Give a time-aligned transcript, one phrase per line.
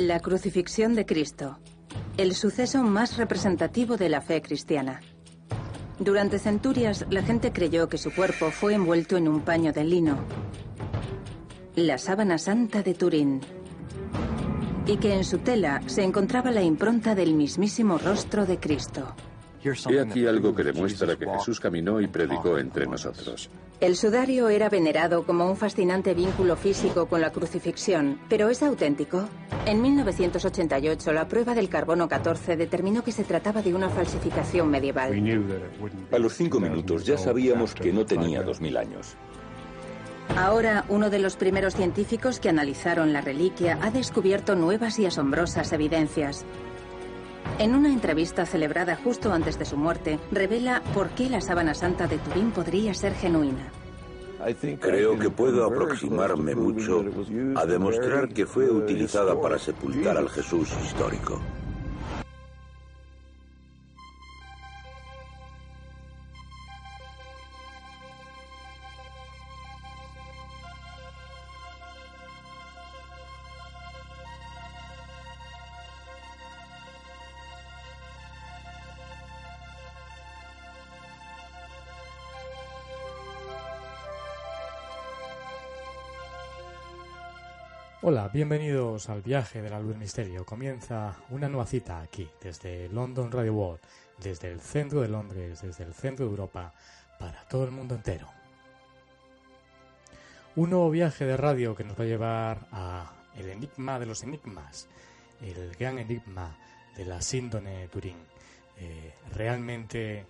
[0.00, 1.58] La crucifixión de Cristo,
[2.18, 5.00] el suceso más representativo de la fe cristiana.
[5.98, 10.18] Durante centurias, la gente creyó que su cuerpo fue envuelto en un paño de lino,
[11.74, 13.40] la sábana santa de Turín,
[14.86, 19.16] y que en su tela se encontraba la impronta del mismísimo rostro de Cristo.
[19.62, 23.50] He aquí algo que demuestra que Jesús caminó y predicó entre nosotros.
[23.80, 29.28] El sudario era venerado como un fascinante vínculo físico con la crucifixión, pero ¿es auténtico?
[29.66, 35.12] En 1988, la prueba del carbono 14 determinó que se trataba de una falsificación medieval.
[36.10, 39.16] A los cinco minutos ya sabíamos que no tenía dos mil años.
[40.36, 45.72] Ahora, uno de los primeros científicos que analizaron la reliquia ha descubierto nuevas y asombrosas
[45.72, 46.44] evidencias.
[47.58, 52.06] En una entrevista celebrada justo antes de su muerte, revela por qué la sábana santa
[52.06, 53.72] de Turín podría ser genuina.
[54.80, 57.04] Creo que puedo aproximarme mucho
[57.56, 61.40] a demostrar que fue utilizada para sepultar al Jesús histórico.
[88.10, 90.46] Hola, bienvenidos al viaje de la luz del misterio.
[90.46, 93.80] Comienza una nueva cita aquí, desde London Radio World,
[94.16, 96.72] desde el centro de Londres, desde el centro de Europa,
[97.18, 98.26] para todo el mundo entero.
[100.56, 104.22] Un nuevo viaje de radio que nos va a llevar a el enigma de los
[104.22, 104.88] enigmas,
[105.42, 106.56] el gran enigma
[106.96, 108.16] de la síndone Turín.
[108.78, 110.24] Eh, realmente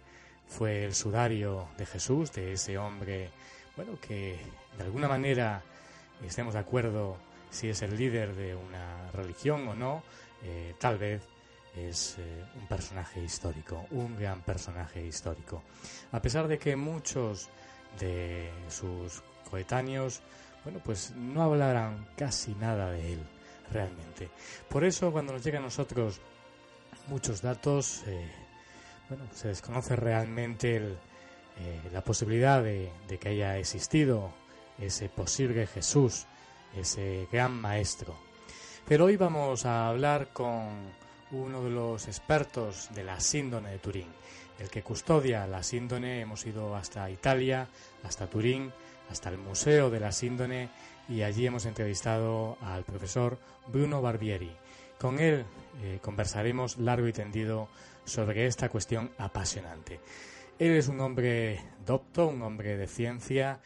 [0.48, 3.30] fue el sudario de Jesús, de ese hombre,
[3.76, 4.36] bueno, que
[4.76, 5.62] de alguna manera
[6.26, 10.02] estemos de acuerdo si es el líder de una religión o no,
[10.42, 11.22] eh, tal vez
[11.76, 15.62] es eh, un personaje histórico, un gran personaje histórico.
[16.12, 17.48] A pesar de que muchos
[17.98, 20.20] de sus coetáneos,
[20.64, 23.20] bueno, pues no hablarán casi nada de él
[23.72, 24.28] realmente.
[24.68, 26.20] Por eso cuando nos llegan a nosotros
[27.08, 28.30] muchos datos, eh,
[29.08, 30.96] bueno, se desconoce realmente
[31.92, 34.32] la posibilidad de que haya existido
[34.78, 36.26] ese posible Jesús
[36.76, 38.14] ese gran maestro.
[38.86, 40.68] Pero hoy vamos a hablar con
[41.30, 44.08] uno de los expertos de la síndone de Turín,
[44.58, 46.20] el que custodia la síndone.
[46.20, 47.68] Hemos ido hasta Italia,
[48.02, 48.72] hasta Turín,
[49.10, 50.68] hasta el Museo de la Síndone
[51.08, 54.54] y allí hemos entrevistado al profesor Bruno Barbieri.
[54.98, 55.44] Con él
[55.82, 57.68] eh, conversaremos largo y tendido
[58.04, 60.00] sobre esta cuestión apasionante.
[60.58, 63.60] Él es un hombre docto, un hombre de ciencia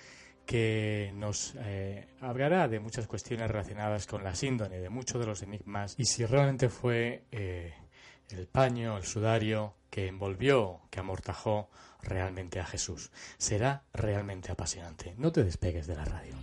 [0.52, 5.42] que nos eh, hablará de muchas cuestiones relacionadas con la síndone, de muchos de los
[5.42, 7.72] enigmas, y si realmente fue eh,
[8.28, 11.70] el paño, el sudario que envolvió, que amortajó
[12.02, 13.10] realmente a Jesús.
[13.38, 15.14] Será realmente apasionante.
[15.16, 16.36] No te despegues de la radio.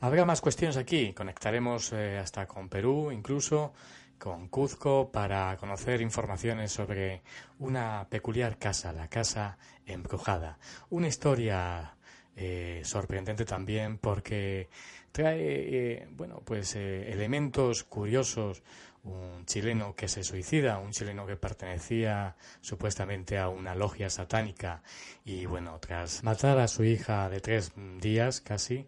[0.00, 1.12] Habrá más cuestiones aquí.
[1.12, 3.74] Conectaremos eh, hasta con Perú, incluso
[4.22, 7.22] con Cuzco para conocer informaciones sobre
[7.58, 10.60] una peculiar casa, la casa embrujada.
[10.90, 11.96] Una historia
[12.36, 14.68] eh, sorprendente también porque
[15.10, 18.62] trae, eh, bueno, pues eh, elementos curiosos.
[19.02, 24.84] Un chileno que se suicida, un chileno que pertenecía supuestamente a una logia satánica
[25.24, 28.86] y bueno, tras matar a su hija de tres días casi,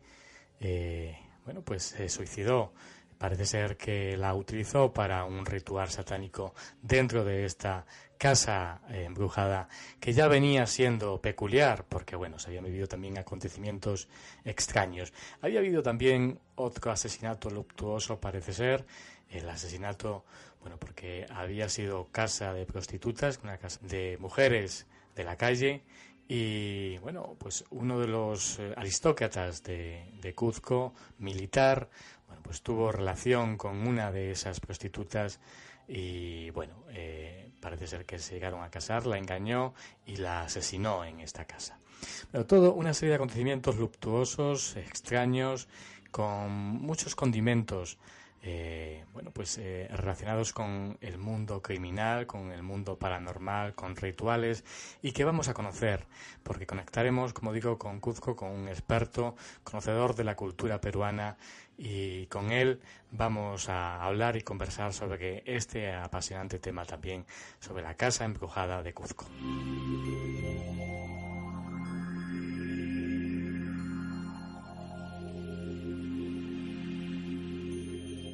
[1.44, 2.72] bueno, pues se suicidó
[3.18, 7.86] Parece ser que la utilizó para un ritual satánico dentro de esta
[8.18, 9.68] casa eh, embrujada
[10.00, 14.08] que ya venía siendo peculiar porque bueno se habían vivido también acontecimientos
[14.44, 15.12] extraños.
[15.40, 18.86] Había habido también otro asesinato luctuoso parece ser
[19.28, 20.24] el asesinato
[20.60, 25.82] bueno porque había sido casa de prostitutas una casa de mujeres de la calle
[26.26, 31.90] y bueno pues uno de los eh, aristócratas de, de Cuzco militar
[32.44, 35.40] pues tuvo relación con una de esas prostitutas
[35.88, 39.74] y bueno, eh, parece ser que se llegaron a casar, la engañó
[40.06, 41.78] y la asesinó en esta casa.
[42.30, 45.68] Pero todo una serie de acontecimientos luctuosos, extraños,
[46.10, 47.98] con muchos condimentos
[48.46, 54.64] eh, bueno, pues eh, relacionados con el mundo criminal, con el mundo paranormal, con rituales
[55.00, 56.06] y que vamos a conocer,
[56.42, 61.38] porque conectaremos, como digo, con Cuzco, con un experto, conocedor de la cultura peruana
[61.76, 62.80] y con él
[63.10, 67.26] vamos a hablar y conversar sobre este apasionante tema también
[67.60, 69.26] sobre la casa embrujada de Cuzco.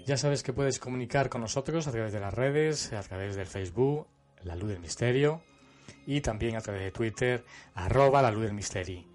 [0.07, 3.47] Ya sabes que puedes comunicar con nosotros a través de las redes, a través del
[3.47, 4.09] Facebook,
[4.43, 5.41] La Luz del Misterio,
[6.05, 7.45] y también a través de Twitter,
[7.75, 9.10] arroba La Luz del Misterio.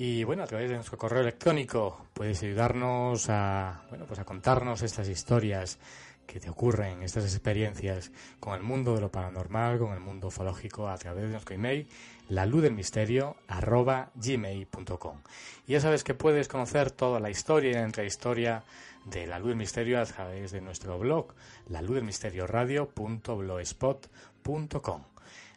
[0.00, 4.82] Y bueno, a través de nuestro correo electrónico puedes ayudarnos a, bueno, pues a contarnos
[4.82, 5.80] estas historias
[6.24, 10.88] que te ocurren, estas experiencias con el mundo de lo paranormal, con el mundo ufológico
[10.88, 11.88] a través de nuestro email,
[12.28, 15.16] la luz del misterio arroba gmail.com.
[15.66, 18.62] Y ya sabes que puedes conocer toda la historia y la entrehistoria
[19.04, 21.34] de La Luz del Misterio a través de nuestro blog,
[21.70, 25.02] la luz del misterio radio.blogspot.com.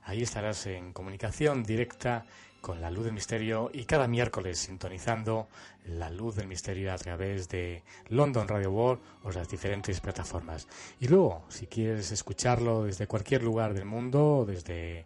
[0.04, 2.26] Ahí estarás en comunicación directa
[2.62, 5.48] con la luz del misterio y cada miércoles sintonizando
[5.86, 10.68] la luz del misterio a través de London Radio World o las diferentes plataformas.
[11.00, 15.06] Y luego, si quieres escucharlo desde cualquier lugar del mundo, desde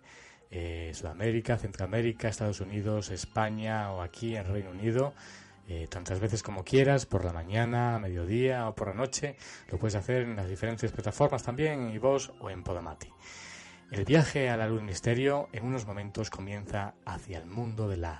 [0.51, 5.13] eh, Sudamérica, Centroamérica, Estados Unidos, España o aquí en Reino Unido,
[5.67, 9.35] eh, tantas veces como quieras, por la mañana, mediodía o por la noche.
[9.69, 13.09] Lo puedes hacer en las diferentes plataformas también, en iVoox o en Podamati.
[13.91, 18.19] El viaje a la luz misterio en unos momentos comienza hacia el mundo de la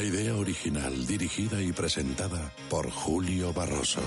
[0.00, 4.00] Una idea original dirigida y presentada por Julio Barroso.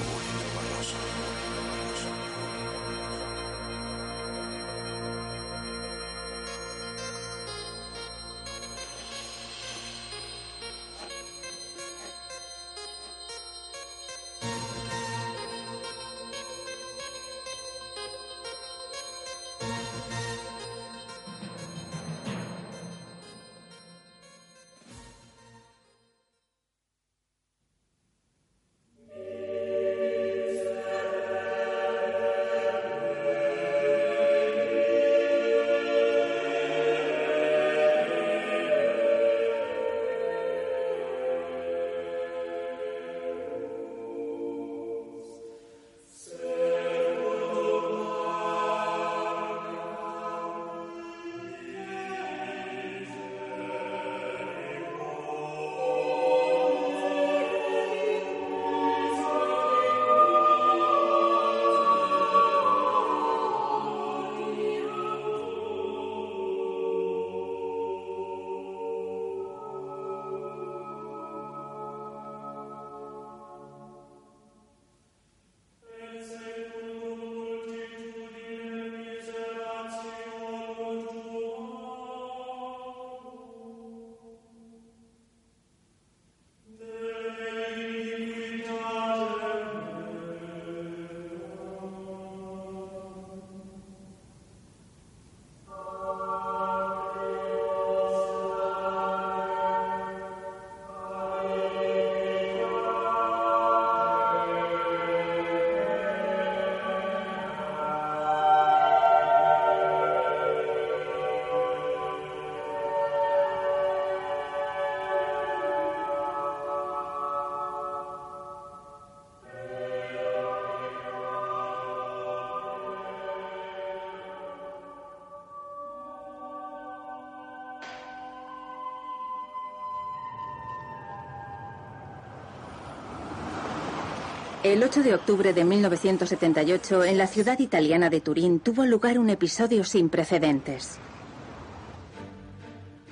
[134.64, 139.30] El 8 de octubre de 1978, en la ciudad italiana de Turín, tuvo lugar un
[139.30, 141.00] episodio sin precedentes.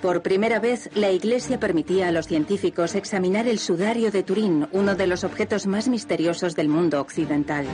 [0.01, 4.95] Por primera vez, la Iglesia permitía a los científicos examinar el sudario de Turín, uno
[4.95, 7.65] de los objetos más misteriosos del mundo occidental.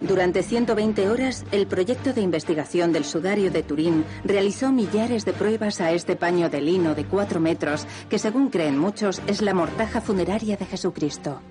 [0.00, 5.80] Durante 120 horas, el proyecto de investigación del sudario de Turín realizó millares de pruebas
[5.80, 10.00] a este paño de lino de 4 metros, que según creen muchos es la mortaja
[10.00, 11.42] funeraria de Jesucristo.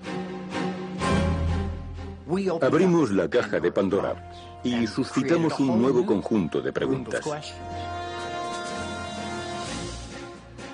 [2.60, 4.30] Abrimos la caja de Pandora
[4.62, 7.24] y suscitamos un nuevo conjunto de preguntas.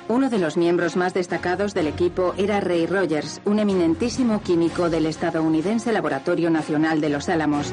[0.06, 5.06] Uno de los miembros más destacados del equipo era Ray Rogers, un eminentísimo químico del
[5.06, 7.73] estadounidense Laboratorio Nacional de los Álamos.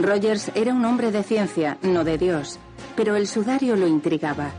[0.00, 2.58] Rogers era un hombre de ciencia, no de Dios,
[2.96, 4.50] pero el sudario lo intrigaba.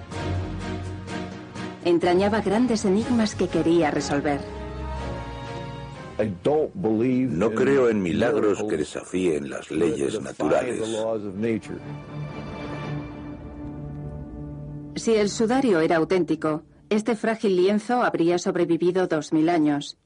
[1.83, 4.56] Entrañaba grandes enigmas que quería resolver.
[6.17, 10.81] No creo en milagros que desafíen las leyes naturales.
[14.95, 19.97] Si el sudario era auténtico, este frágil lienzo habría sobrevivido dos mil años.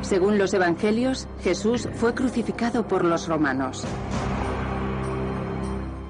[0.00, 3.84] Según los evangelios, Jesús fue crucificado por los romanos.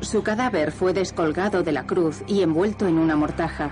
[0.00, 3.70] Su cadáver fue descolgado de la cruz y envuelto en una mortaja.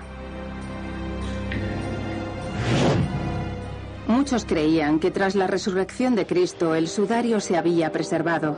[4.22, 8.56] Muchos creían que tras la resurrección de Cristo el sudario se había preservado.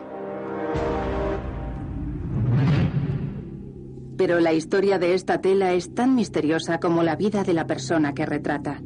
[4.18, 8.12] Pero la historia de esta tela es tan misteriosa como la vida de la persona
[8.12, 8.82] que retrata.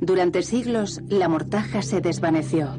[0.00, 2.76] Durante siglos la mortaja se desvaneció.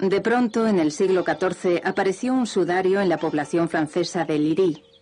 [0.00, 4.95] De pronto, en el siglo XIV, apareció un sudario en la población francesa de Liry,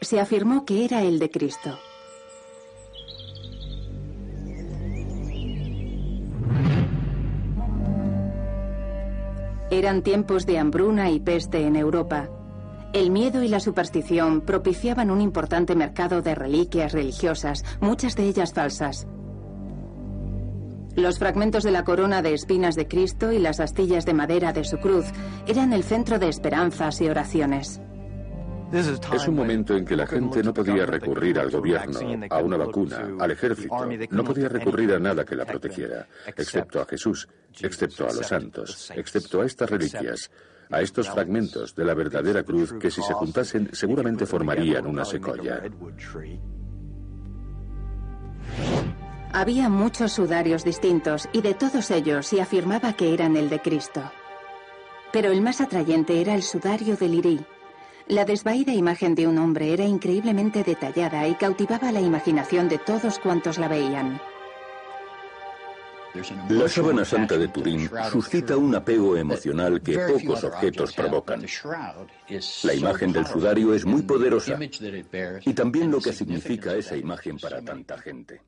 [0.00, 1.78] se afirmó que era el de Cristo.
[9.70, 12.28] Eran tiempos de hambruna y peste en Europa.
[12.92, 18.52] El miedo y la superstición propiciaban un importante mercado de reliquias religiosas, muchas de ellas
[18.52, 19.06] falsas.
[20.96, 24.64] Los fragmentos de la corona de espinas de Cristo y las astillas de madera de
[24.64, 25.06] su cruz
[25.46, 27.80] eran el centro de esperanzas y oraciones.
[28.72, 31.98] Es un momento en que la gente no podía recurrir al gobierno,
[32.30, 33.74] a una vacuna, al ejército,
[34.10, 37.28] no podía recurrir a nada que la protegiera, excepto a Jesús,
[37.60, 40.30] excepto a los santos, excepto a estas reliquias,
[40.70, 45.62] a estos fragmentos de la verdadera cruz que si se juntasen seguramente formarían una secoya.
[49.32, 54.02] Había muchos sudarios distintos y de todos ellos se afirmaba que eran el de Cristo.
[55.12, 57.40] Pero el más atrayente era el sudario de Lirí,
[58.10, 63.18] la desvaída imagen de un hombre era increíblemente detallada y cautivaba la imaginación de todos
[63.18, 64.20] cuantos la veían.
[66.48, 71.46] La sábana santa de Turín suscita un apego emocional que pocos objetos provocan.
[72.64, 74.58] La imagen del sudario es muy poderosa
[75.44, 78.42] y también lo que significa esa imagen para tanta gente.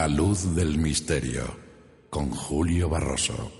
[0.00, 1.42] La luz del misterio
[2.08, 3.52] con Julio Barroso.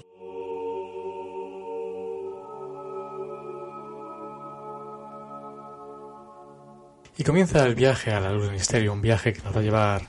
[7.19, 9.63] Y comienza el viaje a la luz del misterio, un viaje que nos va a
[9.63, 10.09] llevar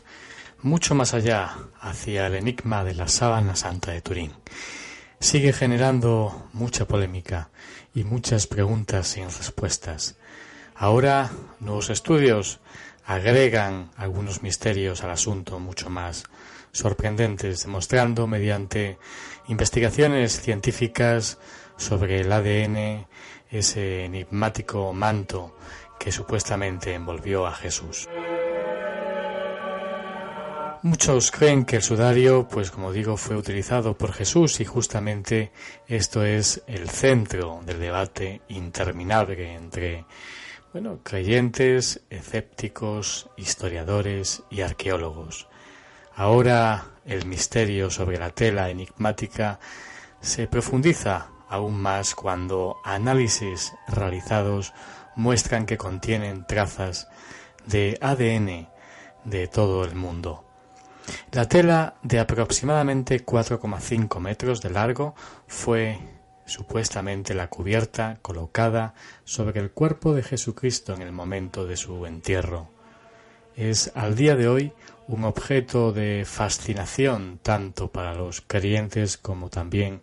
[0.61, 4.31] mucho más allá, hacia el enigma de la sábana santa de Turín.
[5.19, 7.49] Sigue generando mucha polémica
[7.93, 10.15] y muchas preguntas sin respuestas.
[10.75, 12.61] Ahora, nuevos estudios
[13.13, 16.23] agregan algunos misterios al asunto mucho más
[16.71, 18.97] sorprendentes, demostrando mediante
[19.49, 21.37] investigaciones científicas
[21.75, 23.05] sobre el ADN
[23.49, 25.57] ese enigmático manto
[25.99, 28.07] que supuestamente envolvió a Jesús.
[30.83, 35.51] Muchos creen que el sudario, pues como digo, fue utilizado por Jesús y justamente
[35.85, 40.05] esto es el centro del debate interminable entre
[40.71, 45.47] bueno, creyentes, escépticos, historiadores y arqueólogos.
[46.15, 49.59] Ahora el misterio sobre la tela enigmática
[50.21, 54.73] se profundiza aún más cuando análisis realizados
[55.15, 57.09] muestran que contienen trazas
[57.65, 58.69] de ADN
[59.25, 60.45] de todo el mundo.
[61.31, 65.15] La tela de aproximadamente 4,5 metros de largo
[65.47, 65.99] fue
[66.51, 68.93] supuestamente la cubierta colocada
[69.23, 72.69] sobre el cuerpo de Jesucristo en el momento de su entierro.
[73.55, 74.73] Es al día de hoy
[75.07, 80.01] un objeto de fascinación tanto para los creyentes como también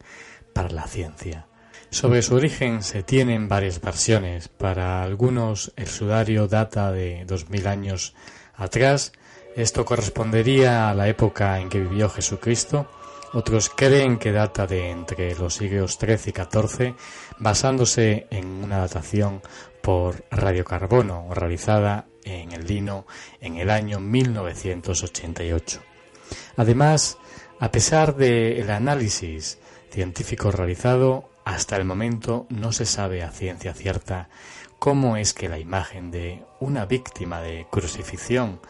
[0.53, 1.47] para la ciencia.
[1.91, 4.49] Sobre su origen se tienen varias versiones.
[4.49, 8.15] Para algunos el sudario data de dos mil años
[8.55, 9.13] atrás.
[9.57, 12.91] Esto correspondería a la época en que vivió Jesucristo.
[13.33, 16.95] Otros creen que data de entre los siglos XIII y XIV,
[17.39, 19.43] basándose en una datación
[19.83, 23.07] por radiocarbono realizada en el lino
[23.41, 25.81] en el año 1988.
[26.57, 27.19] Además,
[27.61, 29.59] a pesar del análisis
[29.91, 34.29] científico realizado, hasta el momento no se sabe a ciencia cierta
[34.79, 38.61] cómo es que la imagen de una víctima de crucifixión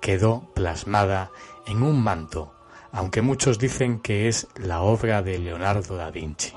[0.00, 1.30] quedó plasmada
[1.66, 2.54] en un manto,
[2.92, 6.52] aunque muchos dicen que es la obra de Leonardo da Vinci.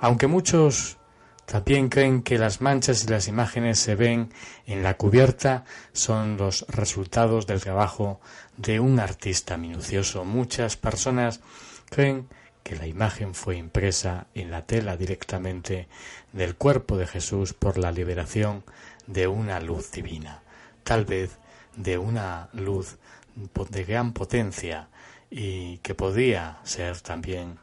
[0.00, 0.98] Aunque muchos
[1.46, 4.32] también creen que las manchas y las imágenes se ven
[4.66, 8.20] en la cubierta son los resultados del trabajo
[8.56, 10.24] de un artista minucioso.
[10.24, 11.40] Muchas personas
[11.88, 12.28] creen
[12.64, 15.88] que la imagen fue impresa en la tela directamente
[16.32, 18.64] del cuerpo de Jesús por la liberación
[19.06, 20.42] de una luz divina,
[20.84, 21.38] tal vez
[21.76, 22.98] de una luz
[23.34, 24.88] de gran potencia
[25.30, 27.58] y que podía ser también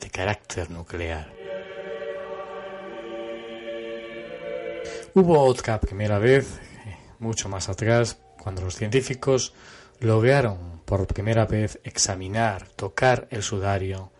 [0.00, 1.32] de carácter nuclear.
[5.14, 6.58] Hubo otra primera vez,
[7.20, 9.54] mucho más atrás, cuando los científicos
[10.00, 14.10] lograron por primera vez examinar, tocar el sudario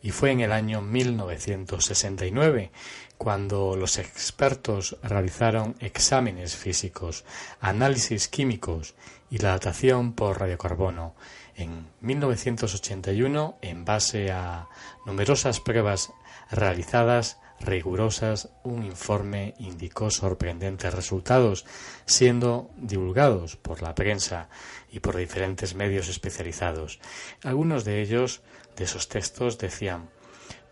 [0.00, 2.70] y fue en el año 1969
[3.16, 7.24] cuando los expertos realizaron exámenes físicos,
[7.60, 8.94] análisis químicos
[9.30, 11.14] y la datación por radiocarbono.
[11.54, 14.68] En 1981, en base a
[15.06, 16.12] numerosas pruebas
[16.50, 21.66] realizadas, rigurosas, un informe indicó sorprendentes resultados,
[22.06, 24.48] siendo divulgados por la prensa
[24.90, 27.00] y por diferentes medios especializados.
[27.42, 28.42] Algunos de ellos
[28.76, 30.08] de esos textos decían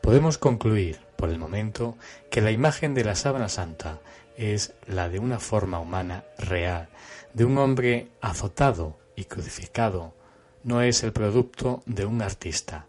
[0.00, 1.96] Podemos concluir, por el momento,
[2.30, 3.98] que la imagen de la sábana santa
[4.36, 6.88] es la de una forma humana real,
[7.36, 10.14] de un hombre azotado y crucificado,
[10.64, 12.86] no es el producto de un artista.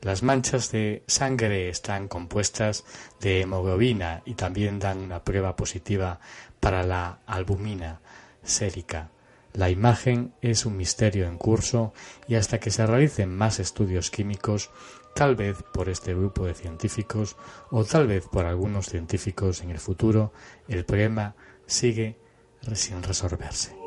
[0.00, 2.86] Las manchas de sangre están compuestas
[3.20, 6.18] de hemoglobina y también dan una prueba positiva
[6.60, 8.00] para la albumina
[8.42, 9.10] sérica.
[9.52, 11.92] La imagen es un misterio en curso
[12.26, 14.70] y hasta que se realicen más estudios químicos,
[15.14, 17.36] tal vez por este grupo de científicos
[17.70, 20.32] o tal vez por algunos científicos en el futuro,
[20.68, 21.34] el problema
[21.66, 22.16] sigue
[22.72, 23.79] sin resolverse.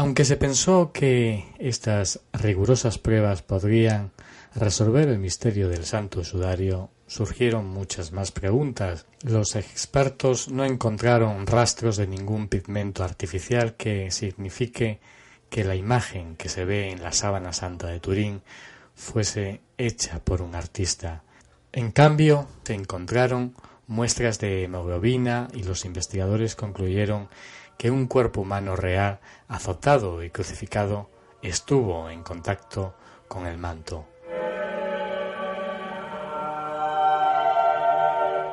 [0.00, 4.12] Aunque se pensó que estas rigurosas pruebas podrían
[4.54, 9.04] resolver el misterio del santo sudario, surgieron muchas más preguntas.
[9.22, 15.00] Los expertos no encontraron rastros de ningún pigmento artificial que signifique
[15.50, 18.40] que la imagen que se ve en la sábana santa de Turín
[18.94, 21.24] fuese hecha por un artista.
[21.72, 23.54] En cambio, se encontraron
[23.86, 27.28] muestras de hemoglobina y los investigadores concluyeron
[27.80, 31.08] que un cuerpo humano real, azotado y crucificado,
[31.40, 32.94] estuvo en contacto
[33.26, 34.06] con el manto.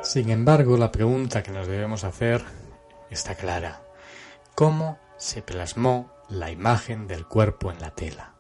[0.02, 2.42] Sin embargo, la pregunta que nos debemos hacer
[3.10, 3.82] está clara.
[4.56, 8.36] ¿Cómo se plasmó la imagen del cuerpo en la tela?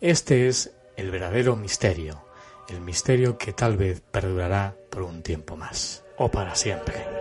[0.00, 2.24] Este es el verdadero misterio,
[2.68, 7.19] el misterio que tal vez perdurará por un tiempo más, o para siempre.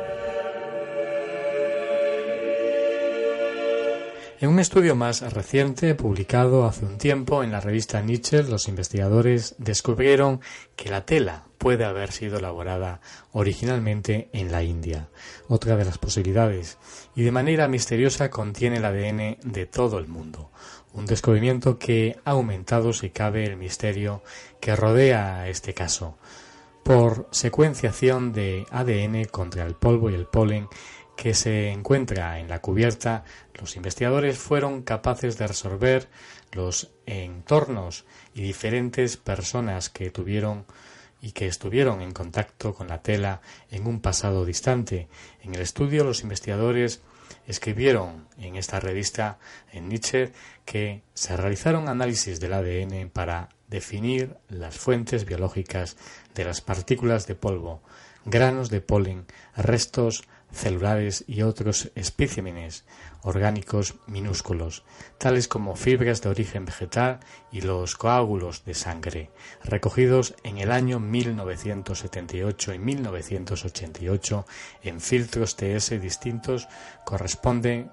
[4.41, 9.55] En un estudio más reciente, publicado hace un tiempo en la revista Nietzsche, los investigadores
[9.57, 10.39] descubrieron
[10.77, 13.01] que la tela puede haber sido elaborada
[13.33, 15.09] originalmente en la India,
[15.49, 16.77] otra de las posibilidades,
[17.17, 20.51] y de manera misteriosa contiene el ADN de todo el mundo,
[20.93, 24.23] un descubrimiento que ha aumentado si cabe el misterio
[24.61, 26.17] que rodea este caso.
[26.85, 30.69] Por secuenciación de ADN contra el polvo y el polen
[31.19, 36.07] que se encuentra en la cubierta, los investigadores fueron capaces de resolver
[36.53, 40.65] los entornos y diferentes personas que tuvieron
[41.21, 45.09] y que estuvieron en contacto con la tela en un pasado distante.
[45.41, 47.01] En el estudio los investigadores
[47.45, 49.39] escribieron en esta revista
[49.73, 50.31] en Nietzsche
[50.63, 55.97] que se realizaron análisis del ADN para definir las fuentes biológicas
[56.33, 57.81] de las partículas de polvo,
[58.23, 59.25] granos de polen,
[59.57, 62.85] restos celulares y otros especímenes
[63.21, 64.83] orgánicos minúsculos,
[65.17, 67.19] tales como fibras de origen vegetal
[67.51, 69.29] y los coágulos de sangre,
[69.63, 74.45] recogidos en el año 1978 y 1988
[74.83, 76.67] en filtros TS distintos,
[77.05, 77.91] corresponden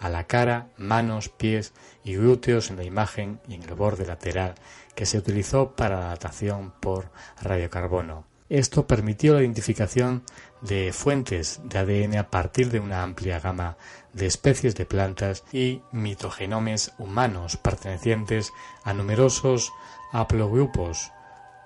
[0.00, 1.72] a la cara, manos, pies
[2.04, 4.54] y glúteos en la imagen y en el borde lateral
[4.94, 7.10] que se utilizó para la datación por
[7.42, 8.37] radiocarbono.
[8.48, 10.22] Esto permitió la identificación
[10.62, 13.76] de fuentes de ADN a partir de una amplia gama
[14.14, 18.52] de especies de plantas y mitogenomes humanos pertenecientes
[18.84, 19.70] a numerosos
[20.12, 21.12] haplogrupos.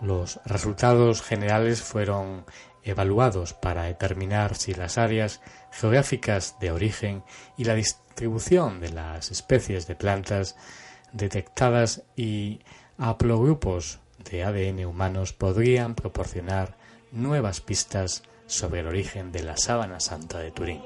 [0.00, 2.44] Los resultados generales fueron
[2.82, 5.40] evaluados para determinar si las áreas
[5.70, 7.22] geográficas de origen
[7.56, 10.56] y la distribución de las especies de plantas
[11.12, 12.60] detectadas y
[12.98, 16.76] haplogrupos de ADN humanos podrían proporcionar
[17.10, 20.80] nuevas pistas sobre el origen de la sábana santa de Turín.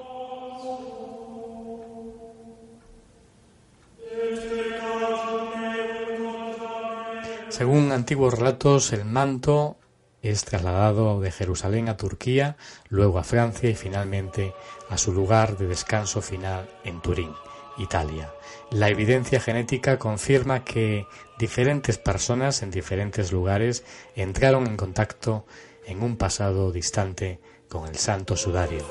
[7.48, 9.78] Según antiguos relatos, el manto
[10.20, 12.56] es trasladado de Jerusalén a Turquía,
[12.88, 14.52] luego a Francia y finalmente
[14.90, 17.32] a su lugar de descanso final en Turín,
[17.78, 18.32] Italia.
[18.70, 21.06] La evidencia genética confirma que
[21.38, 23.84] diferentes personas en diferentes lugares
[24.14, 25.46] entraron en contacto
[25.86, 28.84] en un pasado distante con el santo sudario.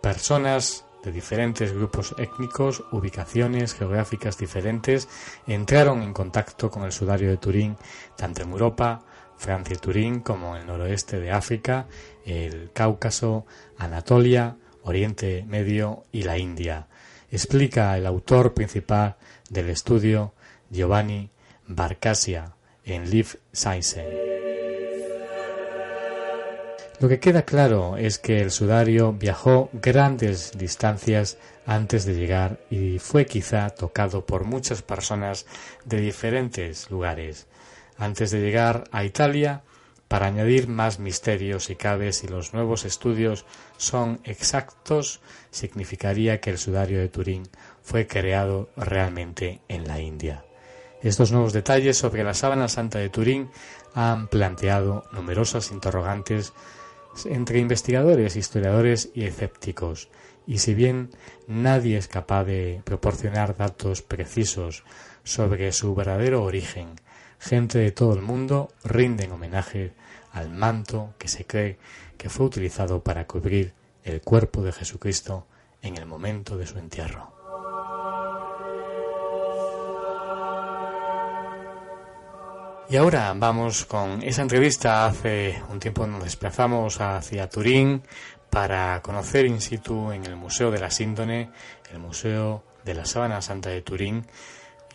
[0.00, 5.08] Personas de diferentes grupos étnicos, ubicaciones geográficas diferentes,
[5.46, 7.76] entraron en contacto con el sudario de Turín
[8.16, 9.02] tanto en Europa,
[9.36, 11.86] Francia y Turín, como en el noroeste de África,
[12.26, 13.46] el Cáucaso,
[13.78, 16.88] Anatolia, Oriente Medio y la India.
[17.30, 19.16] Explica el autor principal
[19.48, 20.34] del estudio,
[20.68, 21.30] Giovanni
[21.66, 24.29] Barcasia, en Liv Science.
[27.00, 32.98] Lo que queda claro es que el sudario viajó grandes distancias antes de llegar y
[32.98, 35.46] fue quizá tocado por muchas personas
[35.86, 37.46] de diferentes lugares.
[37.96, 39.62] Antes de llegar a Italia,
[40.08, 43.46] para añadir más misterios si cabe si los nuevos estudios
[43.78, 47.44] son exactos, significaría que el sudario de Turín
[47.82, 50.44] fue creado realmente en la India.
[51.02, 53.50] Estos nuevos detalles sobre la sábana santa de Turín
[53.94, 56.52] han planteado numerosas interrogantes
[57.24, 60.08] entre investigadores, historiadores y escépticos,
[60.46, 61.10] y si bien
[61.46, 64.84] nadie es capaz de proporcionar datos precisos
[65.22, 66.96] sobre su verdadero origen,
[67.38, 69.92] gente de todo el mundo rinden homenaje
[70.32, 71.78] al manto que se cree
[72.16, 73.72] que fue utilizado para cubrir
[74.04, 75.46] el cuerpo de Jesucristo
[75.82, 77.39] en el momento de su entierro.
[82.90, 85.06] Y ahora vamos con esa entrevista.
[85.06, 88.02] Hace un tiempo nos desplazamos hacia Turín
[88.50, 91.50] para conocer in situ en el Museo de la Síndone,
[91.92, 94.26] el Museo de la Sábana Santa de Turín,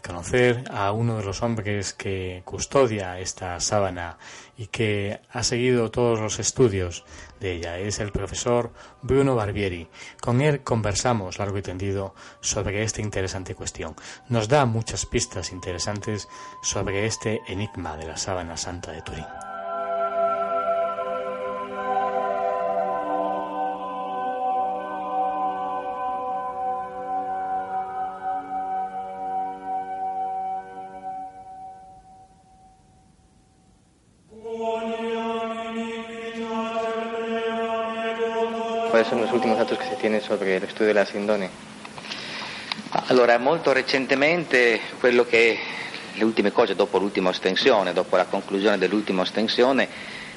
[0.05, 4.17] conocer a uno de los hombres que custodia esta sábana
[4.57, 7.03] y que ha seguido todos los estudios
[7.39, 7.79] de ella.
[7.79, 9.87] Es el profesor Bruno Barbieri.
[10.21, 13.95] Con él conversamos largo y tendido sobre esta interesante cuestión.
[14.29, 16.27] Nos da muchas pistas interesantes
[16.61, 19.44] sobre este enigma de la sábana santa de Turín.
[39.09, 41.49] Son los últimos datos che si tiene sobre lo studio della Sindone?
[43.07, 45.57] Allora, molto recentemente quello che
[46.13, 49.87] le ultime cose dopo l'ultima ostensione, dopo la conclusione dell'ultima ostensione,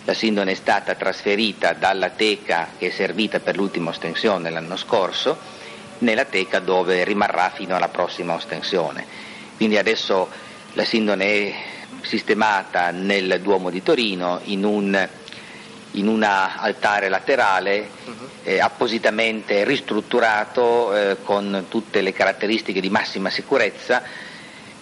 [0.05, 5.37] la Sindone è stata trasferita dalla teca che è servita per l'ultima ostensione l'anno scorso
[5.99, 9.05] nella teca dove rimarrà fino alla prossima ostensione.
[9.57, 10.29] Quindi adesso
[10.73, 11.55] la Sindone è
[12.03, 15.09] sistemata nel Duomo di Torino in un
[15.93, 18.29] in un altare laterale uh-huh.
[18.45, 24.03] eh, appositamente ristrutturato eh, con tutte le caratteristiche di massima sicurezza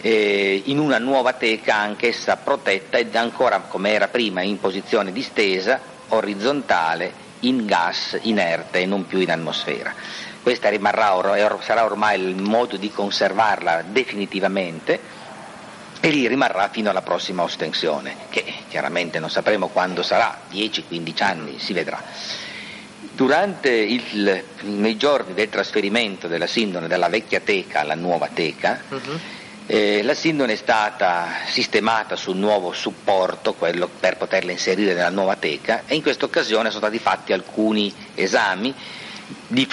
[0.00, 5.80] eh, in una nuova teca anch'essa protetta ed ancora come era prima in posizione distesa,
[6.08, 9.94] orizzontale, in gas inerte e non più in atmosfera.
[10.42, 11.12] Questa rimarrà
[11.60, 15.00] sarà ormai il modo di conservarla definitivamente
[16.00, 21.58] e lì rimarrà fino alla prossima ostensione, che chiaramente non sapremo quando sarà, 10-15 anni,
[21.58, 22.02] si vedrà.
[23.12, 29.18] Durante il, nei giorni del trasferimento della sindone dalla vecchia teca alla nuova teca, uh-huh.
[29.66, 35.36] eh, la sindone è stata sistemata sul nuovo supporto, quello per poterla inserire nella nuova
[35.36, 38.74] teca, e in questa occasione sono stati fatti alcuni esami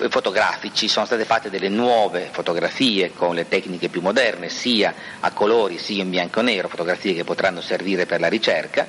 [0.10, 5.78] fotografici, sono state fatte delle nuove fotografie con le tecniche più moderne, sia a colori
[5.78, 8.88] sia in bianco e nero, fotografie che potranno servire per la ricerca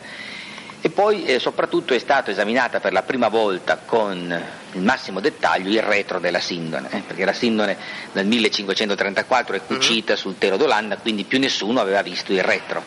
[0.85, 5.71] e poi eh, soprattutto è stato esaminata per la prima volta con il massimo dettaglio
[5.71, 7.75] il retro della Sindone, eh, perché la Sindone
[8.13, 10.21] nel 1534 è cucita mm-hmm.
[10.23, 12.85] sul telo d'Olanda, quindi più nessuno aveva visto il retro.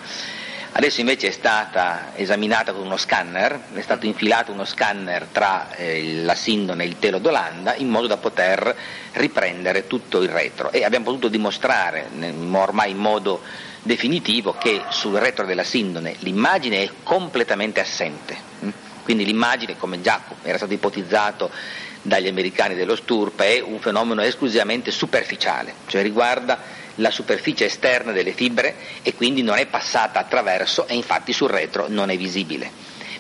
[0.78, 6.22] Adesso invece è stata esaminata con uno scanner, è stato infilato uno scanner tra eh,
[6.22, 8.76] la Sindone e il telo d'Olanda in modo da poter
[9.14, 12.08] riprendere tutto il retro e abbiamo potuto dimostrare
[12.52, 13.42] ormai in modo
[13.82, 18.38] definitivo che sul retro della sindone l'immagine è completamente assente.
[18.64, 18.70] Mm?
[19.02, 21.50] Quindi l'immagine, come già era stato ipotizzato
[22.04, 28.32] dagli americani dello STURP, è un fenomeno esclusivamente superficiale, cioè riguarda la superficie esterna delle
[28.32, 32.70] fibre e quindi non è passata attraverso e infatti sul retro non è visibile.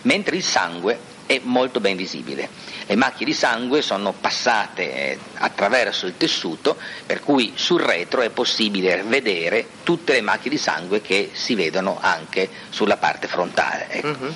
[0.04, 2.50] Mentre il sangue è molto ben visibile.
[2.86, 8.30] Le macchie di sangue sono passate eh, attraverso il tessuto, per cui sul retro è
[8.30, 13.90] possibile vedere tutte le macchie di sangue che si vedono anche sulla parte frontale.
[13.90, 14.08] Ecco.
[14.08, 14.34] Uh-huh.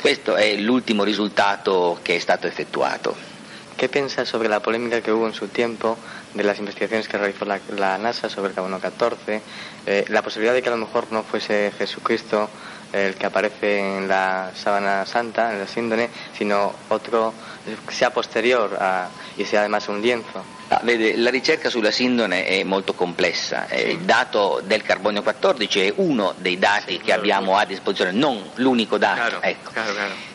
[0.00, 3.34] Questo è l'ultimo risultato che è stato effettuato.
[3.76, 5.98] ¿Qué piensa sobre la polémica que hubo en su tiempo
[6.36, 9.40] de las investigaciones que realizó la, la NASA sobre el carbono 14?
[9.86, 12.48] Eh, la posibilidad de que a lo mejor no fuese Jesucristo
[12.92, 17.32] el que aparece en la sábana santa, en la síndone, sino otro
[17.88, 20.44] sia posterior a, e sia además un lienzo.
[20.68, 25.80] Ah, vede, la ricerca sulla sindone è molto complessa, eh, il dato del carbonio 14
[25.80, 29.38] è uno dei dati sì, che abbiamo a disposizione, non l'unico dato.
[29.38, 29.70] Chiaro, ecco.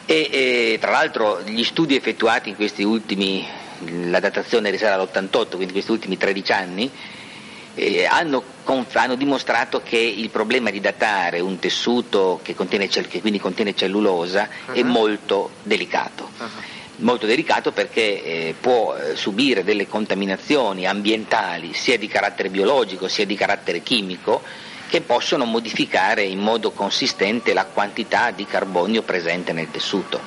[0.05, 3.45] E, e, tra l'altro gli studi effettuati in questi ultimi,
[4.09, 6.91] la datazione risale all'88, quindi in questi ultimi 13 anni,
[7.75, 8.43] eh, hanno,
[8.93, 14.47] hanno, dimostrato che il problema di datare un tessuto che, contiene, che quindi contiene cellulosa
[14.67, 14.73] uh-huh.
[14.73, 16.29] è molto delicato.
[16.37, 16.47] Uh-huh.
[16.97, 23.25] Molto delicato perché eh, può eh, subire delle contaminazioni ambientali sia di carattere biologico sia
[23.25, 24.41] di carattere chimico
[24.87, 30.19] che possono modificare in modo consistente la quantità di carbonio presente nel tessuto.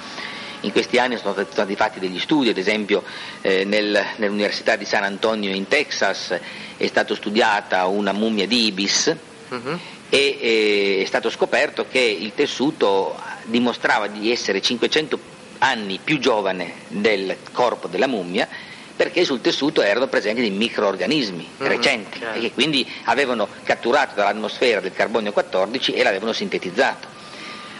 [0.64, 3.04] In questi anni sono stati fatti degli studi, ad esempio
[3.42, 6.38] eh, nel, nell'Università di San Antonio in Texas
[6.76, 9.14] è stata studiata una mummia di ibis
[9.48, 9.78] uh-huh.
[10.08, 15.18] e eh, è stato scoperto che il tessuto dimostrava di essere 500
[15.58, 18.48] anni più giovane del corpo della mummia
[18.96, 22.38] perché sul tessuto erano presenti dei microorganismi uh-huh, recenti chiaro.
[22.38, 27.13] e che quindi avevano catturato dall'atmosfera del carbonio 14 e l'avevano sintetizzato.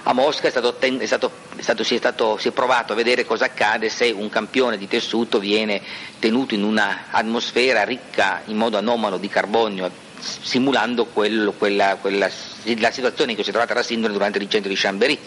[0.06, 3.46] A Mosca è stato, è stato, è stato, si, si, è provato a vedere cosa
[3.46, 5.80] accade se un campione di tessuto viene
[6.18, 9.90] tenuto in un'atmosfera ricca in modo anomalo di carbonio,
[10.20, 14.68] simulando quello, quella, quella, la situazione in cui si è trovata la sindrome durante l'incendio
[14.68, 15.18] di Chambéry.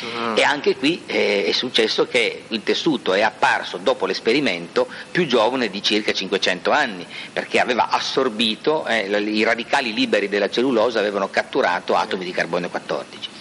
[0.00, 0.36] Uh-huh.
[0.36, 5.70] E anche qui eh, è successo che il tessuto è apparso dopo l'esperimento più giovane
[5.70, 11.94] di circa 500 anni, perché aveva assorbito, eh, i radicali liberi della cellulosa avevano catturato
[11.94, 13.33] atomi di carbonio 14.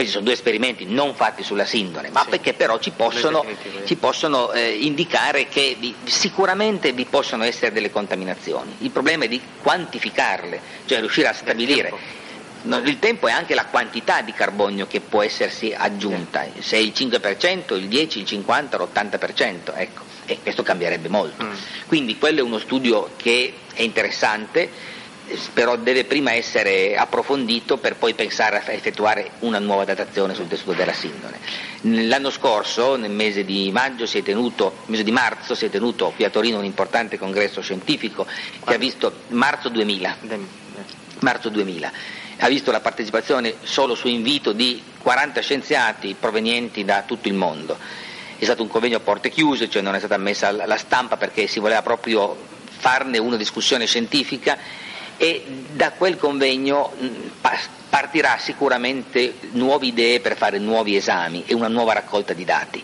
[0.00, 2.30] Questi sono due esperimenti non fatti sulla sindone, ma sì.
[2.30, 3.44] perché però ci possono,
[3.84, 8.76] ci possono eh, indicare che vi, sicuramente vi possono essere delle contaminazioni.
[8.78, 11.92] Il problema è di quantificarle, cioè riuscire a stabilire.
[12.62, 17.76] Il tempo è anche la quantità di carbonio che può essersi aggiunta, se il 5%,
[17.76, 21.44] il 10%, il 50%, l'80%, ecco, e questo cambierebbe molto.
[21.44, 21.52] Mm.
[21.86, 24.98] Quindi quello è uno studio che è interessante,
[25.52, 30.72] però deve prima essere approfondito per poi pensare a effettuare una nuova datazione sul tessuto
[30.72, 31.38] della sindone.
[31.82, 36.12] L'anno scorso, nel mese di maggio, si è tenuto, mese di marzo, si è tenuto
[36.14, 38.26] qui a Torino un importante congresso scientifico
[38.64, 40.16] che ha visto marzo 2000,
[41.20, 41.92] marzo 2000
[42.42, 47.76] ha visto la partecipazione solo su invito di 40 scienziati provenienti da tutto il mondo.
[48.38, 51.46] È stato un convegno a porte chiuse, cioè non è stata ammessa la stampa perché
[51.46, 52.34] si voleva proprio
[52.78, 54.56] farne una discussione scientifica
[55.22, 56.94] e da quel convegno
[57.90, 62.82] partirà sicuramente nuove idee per fare nuovi esami e una nuova raccolta di dati.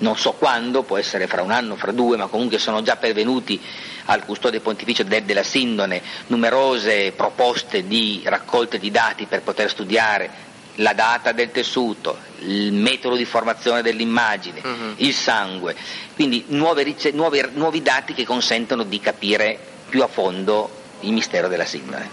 [0.00, 3.58] Non so quando, può essere fra un anno, fra due, ma comunque sono già pervenuti
[4.04, 10.46] al custode pontificio de, della Sindone numerose proposte di raccolte di dati per poter studiare
[10.74, 14.94] la data del tessuto, il metodo di formazione dell'immagine, uh-huh.
[14.96, 15.74] il sangue,
[16.14, 21.58] quindi nuove, nuove, nuovi dati che consentono di capire più a fondo y Misterio de
[21.58, 22.10] la Signa.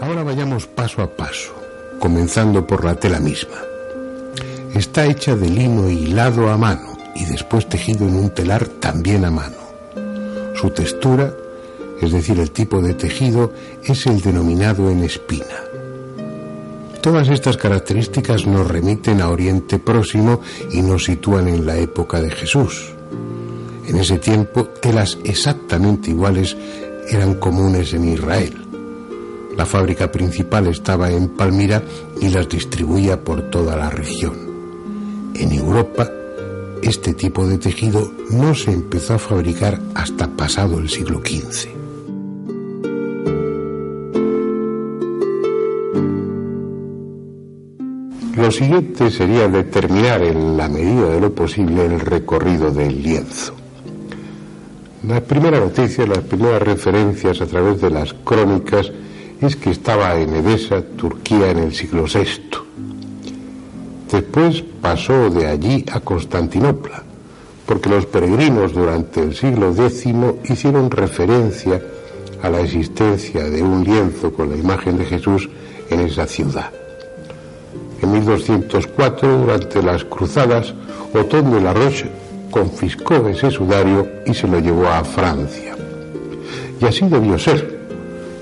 [0.00, 1.54] Ahora vayamos paso a paso,
[1.98, 3.56] comenzando por la tela misma.
[4.74, 9.30] Está hecha de lino hilado a mano y después tejido en un telar también a
[9.30, 9.56] mano.
[10.54, 11.32] Su textura,
[12.00, 15.56] es decir, el tipo de tejido, es el denominado en espina.
[17.00, 20.40] Todas estas características nos remiten a Oriente Próximo
[20.72, 22.94] y nos sitúan en la época de Jesús.
[23.86, 26.56] En ese tiempo, telas exactamente iguales
[27.10, 28.54] eran comunes en Israel.
[29.56, 31.82] La fábrica principal estaba en Palmira
[32.20, 34.34] y las distribuía por toda la región.
[35.34, 36.10] En Europa,
[36.84, 41.68] este tipo de tejido no se empezó a fabricar hasta pasado el siglo XV.
[48.36, 53.54] Lo siguiente sería determinar en la medida de lo posible el recorrido del lienzo.
[55.08, 58.92] La primera noticia, las primeras referencias a través de las crónicas
[59.40, 62.43] es que estaba en Edesa, Turquía, en el siglo VI.
[64.14, 67.02] Después pasó de allí a Constantinopla,
[67.66, 70.04] porque los peregrinos durante el siglo X
[70.44, 71.82] hicieron referencia
[72.40, 75.50] a la existencia de un lienzo con la imagen de Jesús
[75.90, 76.70] en esa ciudad.
[78.02, 80.72] En 1204, durante las cruzadas,
[81.12, 82.08] Otón de la Roche
[82.52, 85.74] confiscó ese sudario y se lo llevó a Francia.
[86.80, 87.80] Y así debió ser,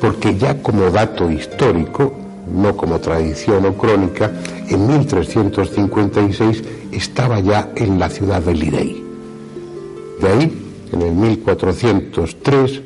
[0.02, 2.12] porque ya como dato histórico,
[2.52, 4.30] no como tradición o crónica,
[4.74, 9.04] en 1356 estaba ya en la ciudad de Lirey.
[10.20, 12.82] De ahí, en el 1403,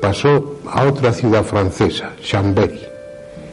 [0.00, 2.80] pasó a otra ciudad francesa, Chambéry,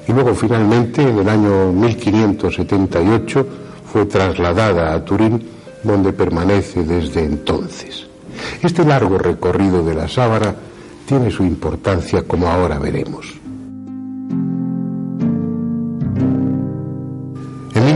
[0.08, 3.48] y luego finalmente en el año 1578
[3.92, 5.42] fue trasladada a Turín
[5.84, 8.08] donde permanece desde entonces.
[8.62, 10.56] Este largo recorrido de la sábana
[11.06, 13.47] tiene su importancia como ahora veremos.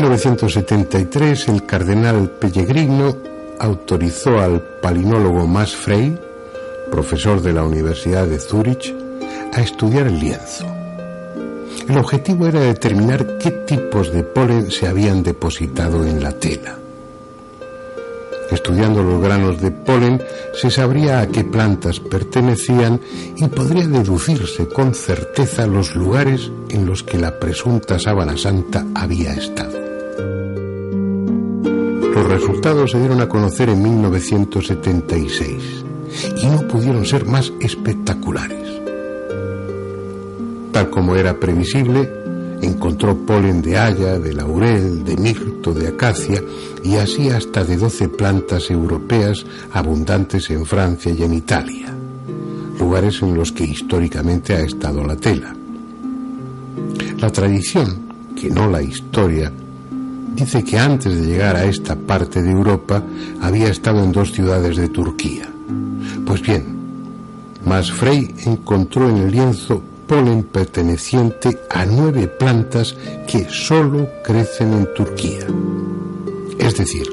[0.02, 3.16] 1973 el cardenal Pellegrino
[3.60, 6.18] autorizó al palinólogo Mas Frey,
[6.90, 8.96] profesor de la Universidad de Zúrich,
[9.54, 10.66] a estudiar el lienzo.
[11.88, 16.80] El objetivo era determinar qué tipos de polen se habían depositado en la tela.
[18.50, 20.20] Estudiando los granos de polen
[20.60, 23.00] se sabría a qué plantas pertenecían
[23.38, 29.34] y podría deducirse con certeza los lugares en los que la presunta sábana santa había
[29.34, 29.81] estado.
[32.22, 35.84] Los resultados se dieron a conocer en 1976
[36.40, 38.80] y no pudieron ser más espectaculares.
[40.72, 42.08] Tal como era previsible,
[42.62, 46.44] encontró polen de haya, de laurel, de mirto, de acacia
[46.84, 51.92] y así hasta de doce plantas europeas abundantes en Francia y en Italia,
[52.78, 55.56] lugares en los que históricamente ha estado la tela.
[57.18, 59.52] La tradición, que no la historia,
[60.36, 63.04] dice que antes de llegar a esta parte de Europa
[63.42, 65.50] había estado en dos ciudades de Turquía.
[66.26, 66.66] Pues bien,
[67.66, 72.96] Masfrey encontró en el lienzo polen perteneciente a nueve plantas
[73.28, 75.48] que solo crecen en Turquía.
[76.60, 77.08] Es decir,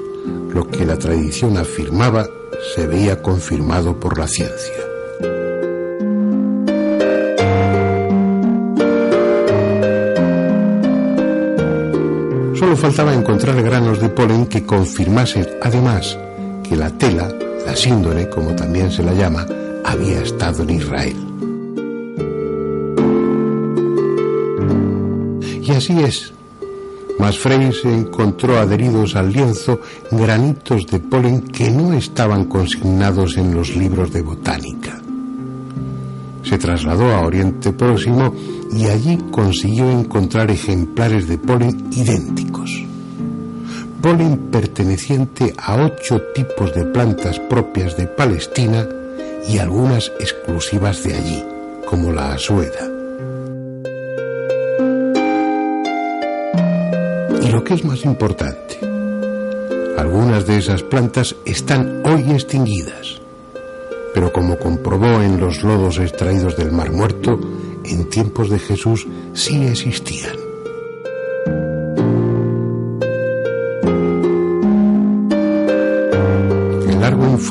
[0.52, 2.26] lo que la tradición afirmaba
[2.74, 4.87] se veía confirmado por la ciencia.
[12.58, 16.18] Solo faltaba encontrar granos de polen que confirmasen además
[16.68, 17.32] que la tela,
[17.64, 19.46] la síndone como también se la llama,
[19.84, 21.16] había estado en Israel.
[25.62, 26.32] Y así es.
[27.20, 29.80] Masfrey se encontró adheridos al lienzo
[30.10, 35.00] granitos de polen que no estaban consignados en los libros de botánica.
[36.42, 38.34] Se trasladó a Oriente Próximo
[38.72, 42.47] y allí consiguió encontrar ejemplares de polen idénticos.
[44.08, 48.88] Polen perteneciente a ocho tipos de plantas propias de Palestina
[49.46, 51.44] y algunas exclusivas de allí,
[51.86, 52.88] como la asueda.
[57.42, 58.78] Y lo que es más importante,
[59.98, 63.20] algunas de esas plantas están hoy extinguidas,
[64.14, 67.38] pero como comprobó en los lodos extraídos del Mar Muerto,
[67.84, 70.47] en tiempos de Jesús sí existían.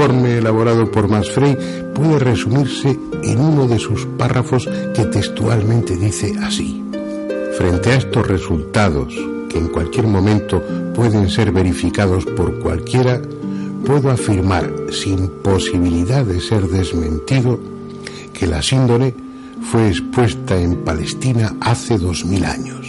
[0.08, 1.58] Informe elaborado por Masfrey
[1.94, 6.82] puede resumirse en uno de sus párrafos que textualmente dice así.
[7.58, 9.14] Frente a estos resultados,
[9.50, 10.64] que en cualquier momento
[10.96, 13.22] pueden ser verificados por cualquiera,
[13.86, 17.60] puedo afirmar sin posibilidad de ser desmentido
[18.32, 19.14] que la síndone
[19.62, 22.88] fue expuesta en Palestina hace dos mil años.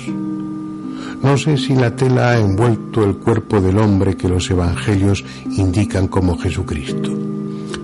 [1.23, 5.25] No sé si la tela ha envuelto el cuerpo del hombre que los evangelios
[5.57, 7.11] indican como Jesucristo,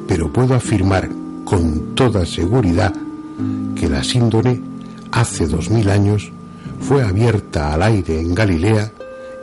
[0.06, 1.08] pero puedo afirmar
[1.44, 2.94] con toda seguridad
[3.74, 4.60] que la síndone
[5.10, 6.30] hace dos mil años
[6.80, 8.92] fue abierta al aire en Galilea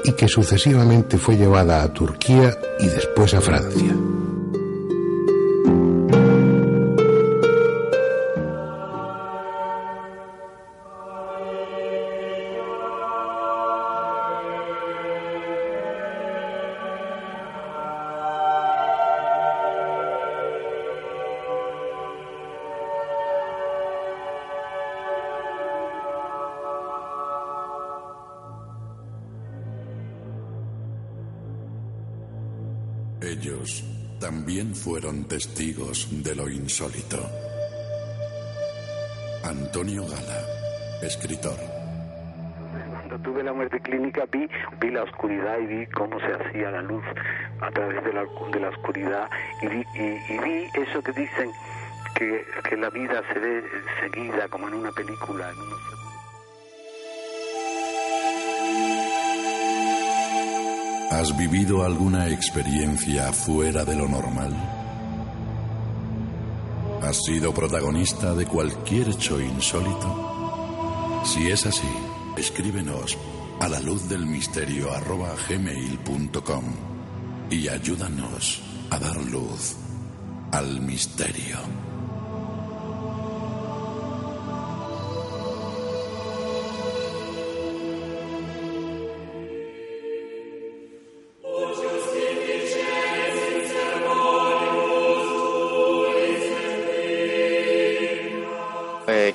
[0.04, 3.96] y que sucesivamente fue llevada a Turquía y después a Francia.
[34.92, 37.18] Fueron testigos de lo insólito.
[39.46, 40.42] Antonio Gala,
[41.02, 41.56] escritor.
[42.90, 44.50] Cuando tuve la muerte clínica vi,
[44.82, 47.06] vi la oscuridad y vi cómo se hacía la luz
[47.62, 49.30] a través de la, de la oscuridad
[49.62, 51.50] y vi, y, vi eso que dicen
[52.14, 53.64] que, que, la vida se ve
[54.02, 55.80] seguida como en una película, en unos
[61.12, 64.81] ¿Has vivido alguna experiencia fuera de lo normal?
[67.02, 71.22] ¿Has sido protagonista de cualquier hecho insólito?
[71.26, 71.90] Si es así,
[72.38, 73.18] escríbenos
[73.60, 74.90] a la luz del misterio
[75.50, 76.64] gmail.com
[77.50, 79.76] y ayúdanos a dar luz
[80.52, 81.91] al misterio.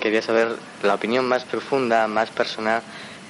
[0.07, 2.83] Quería saber la opinión más profunda, más personal.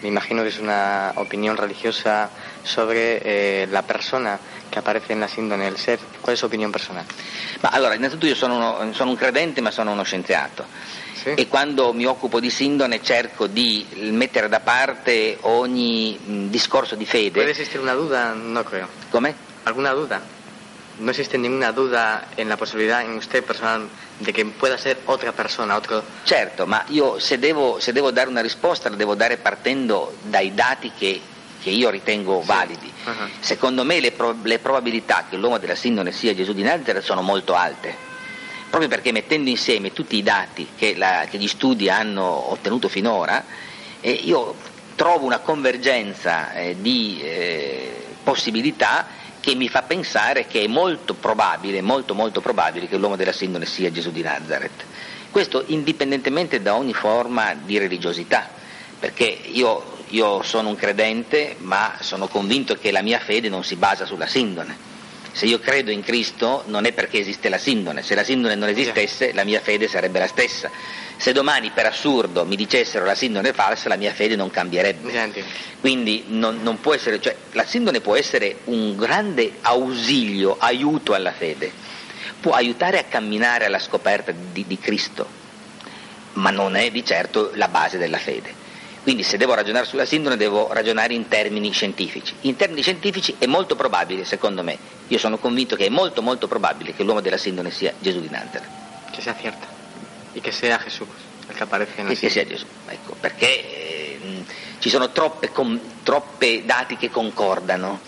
[0.02, 2.28] Me imagino que es una opinión religiosa
[2.62, 5.98] sobre eh, la persona che appare nella sindone del ser.
[5.98, 7.06] Qual è la sua opinione personale?
[7.62, 10.66] Ma allora, innanzitutto io sono, uno, sono un credente ma sono uno scienziato
[11.14, 11.30] sì.
[11.34, 17.06] e quando mi occupo di sindone cerco di mettere da parte ogni mh, discorso di
[17.06, 17.40] fede.
[17.40, 18.34] Può esistere una duda?
[18.34, 18.88] No creo.
[19.08, 19.34] Come?
[19.62, 20.20] Alguna duda?
[20.98, 23.88] No existe ninguna duda en la posibilidad en usted personal
[24.20, 26.02] de que pueda ser otra persona, otro...
[26.24, 30.54] Certo, ma io se devo, se devo dare una risposta la devo dare partendo dai
[30.54, 31.20] dati che,
[31.62, 32.46] che io ritengo sì.
[32.46, 32.92] validi.
[33.04, 33.28] Uh-huh.
[33.40, 37.20] Secondo me le, pro, le, probabilità che l'uomo della sindone sia Gesù di Nazareth sono
[37.20, 37.94] molto alte,
[38.70, 43.44] proprio perché mettendo insieme tutti i dati che, la, che gli studi hanno ottenuto finora,
[44.00, 44.54] eh, io
[44.94, 51.80] trovo una convergenza eh, di eh, possibilità che mi fa pensare che è molto probabile,
[51.80, 54.82] molto molto probabile che l'uomo della sindone sia Gesù di Nazareth.
[55.30, 58.50] Questo indipendentemente da ogni forma di religiosità,
[58.98, 63.76] perché io, io sono un credente ma sono convinto che la mia fede non si
[63.76, 64.76] basa sulla sindone.
[65.30, 68.68] Se io credo in Cristo non è perché esiste la sindone, se la sindone non
[68.68, 70.68] esistesse la mia fede sarebbe la stessa.
[71.18, 75.10] Se domani per assurdo mi dicessero la sindone è falsa, la mia fede non cambierebbe.
[75.10, 75.42] Senti.
[75.80, 81.32] Quindi non, non può essere, cioè, la sindone può essere un grande ausilio, aiuto alla
[81.32, 81.70] fede,
[82.40, 85.26] può aiutare a camminare alla scoperta di, di Cristo,
[86.34, 88.64] ma non è di certo la base della fede.
[89.02, 92.34] Quindi se devo ragionare sulla sindone devo ragionare in termini scientifici.
[92.40, 96.48] In termini scientifici è molto probabile, secondo me, io sono convinto che è molto molto
[96.48, 98.68] probabile che l'uomo della sindone sia Gesù di Nazareth.
[99.12, 99.75] Che sia cierta.
[100.36, 101.06] E che sia Gesù
[101.48, 104.44] il che aparece nella E che sia Gesù, ecco, perché eh,
[104.78, 108.00] ci sono troppe, com, troppe dati che concordano,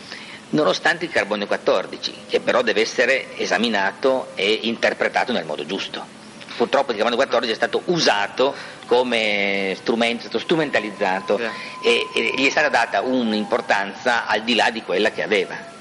[0.50, 6.16] nonostante il carbonio 14, che però deve essere esaminato e interpretato nel modo giusto.
[6.56, 8.54] Purtroppo il carbonio 14 è stato usato
[8.86, 11.52] come strumento, è stato strumentalizzato yeah.
[11.84, 15.76] e, e, gli è stata data un'importanza al di là di quella che aveva.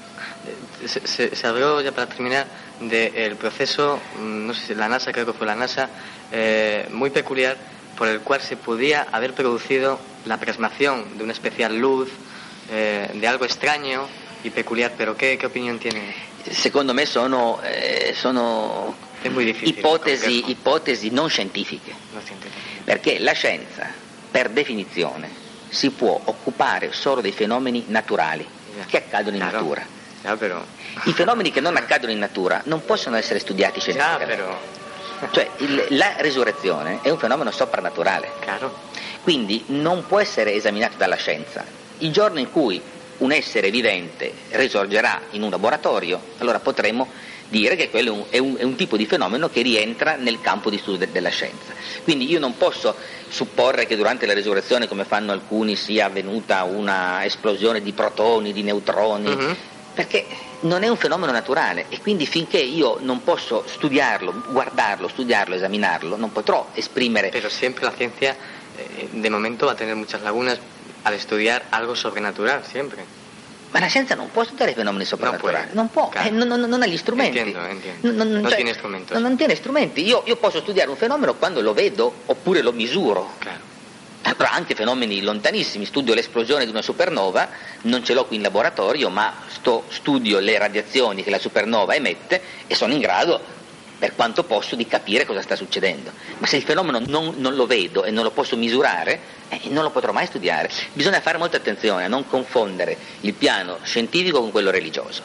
[0.84, 2.46] Se, se, se habló ya para terminar
[2.78, 5.88] del proceso, mm, no sé la NASA, creo que fue la NASA,
[6.32, 7.56] eh, muy peculiar
[7.96, 12.08] por el cual se podía haber producido la plasmación de una especial luz,
[12.70, 14.06] eh, de algo extraño
[14.44, 16.14] y peculiar, pero ¿qué, qué opinión tiene?
[16.48, 22.22] Secondo me sono, eh, sono ipotesi, ipotesi, non scientifiche, non
[22.84, 23.86] perché la scienza,
[24.30, 25.28] per definizione,
[25.68, 28.46] si può occupare solo dei fenomeni naturali
[28.86, 29.58] che accadono in claro.
[29.58, 29.86] natura.
[30.22, 30.66] Claro,
[31.04, 34.77] I fenomeni che non accadono in natura non possono essere studiati scientificamente.
[35.30, 38.32] Cioè il, la risurrezione è un fenomeno soprannaturale.
[38.40, 38.86] Claro.
[39.22, 41.64] Quindi non può essere esaminato dalla scienza.
[41.98, 42.80] Il giorno in cui
[43.18, 47.08] un essere vivente risorgerà in un laboratorio, allora potremo
[47.48, 50.78] dire che quello è un, è un, tipo di fenomeno che rientra nel campo di
[50.78, 51.72] studio de, della scienza.
[52.04, 52.94] Quindi io non posso
[53.28, 58.62] supporre che durante la risurrezione, come fanno alcuni, sia avvenuta una esplosione di protoni, di
[58.62, 59.56] neutroni, uh-huh.
[59.94, 60.26] perché
[60.60, 66.16] non è un fenomeno naturale e quindi finché io non posso studiarlo, guardarlo, studiarlo, esaminarlo,
[66.16, 67.28] non potrò esprimere...
[67.28, 68.34] Pero sempre la ciencia
[68.76, 70.58] eh, de momento va a tener muchas lagunas
[71.02, 73.04] al estudiar algo sobrenatural, siempre.
[73.70, 76.86] Ma la scienza non può studiare fenomeni soprannaturali, non può, eh, non, non, non, ha
[76.86, 77.36] gli strumenti.
[77.36, 78.12] Entiendo, entiendo.
[78.12, 79.18] Non, non, cioè, tiene strumenti.
[79.18, 80.06] Non, tiene strumenti.
[80.06, 83.34] Io, io, posso studiare un fenomeno quando lo vedo oppure lo misuro.
[83.38, 83.67] Claro.
[84.22, 87.48] Però anche fenomeni lontanissimi, studio l'esplosione di una supernova,
[87.82, 92.40] non ce l'ho qui in laboratorio, ma sto, studio le radiazioni che la supernova emette
[92.66, 93.56] e sono in grado
[93.98, 96.12] per quanto posso, di capire cosa sta succedendo.
[96.38, 99.82] Ma se il fenomeno non, non lo vedo e non lo posso misurare, eh, non
[99.82, 100.70] lo potrò mai studiare.
[100.92, 105.22] Bisogna fare molta attenzione a non confondere il piano scientifico con quello religioso.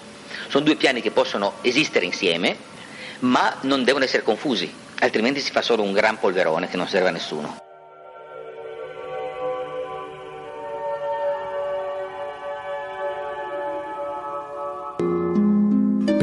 [0.48, 2.58] Sono due piani che possono esistere insieme,
[3.20, 7.10] ma non devono essere confusi, altrimenti si fa solo un gran polverone che non serve
[7.10, 7.73] a nessuno.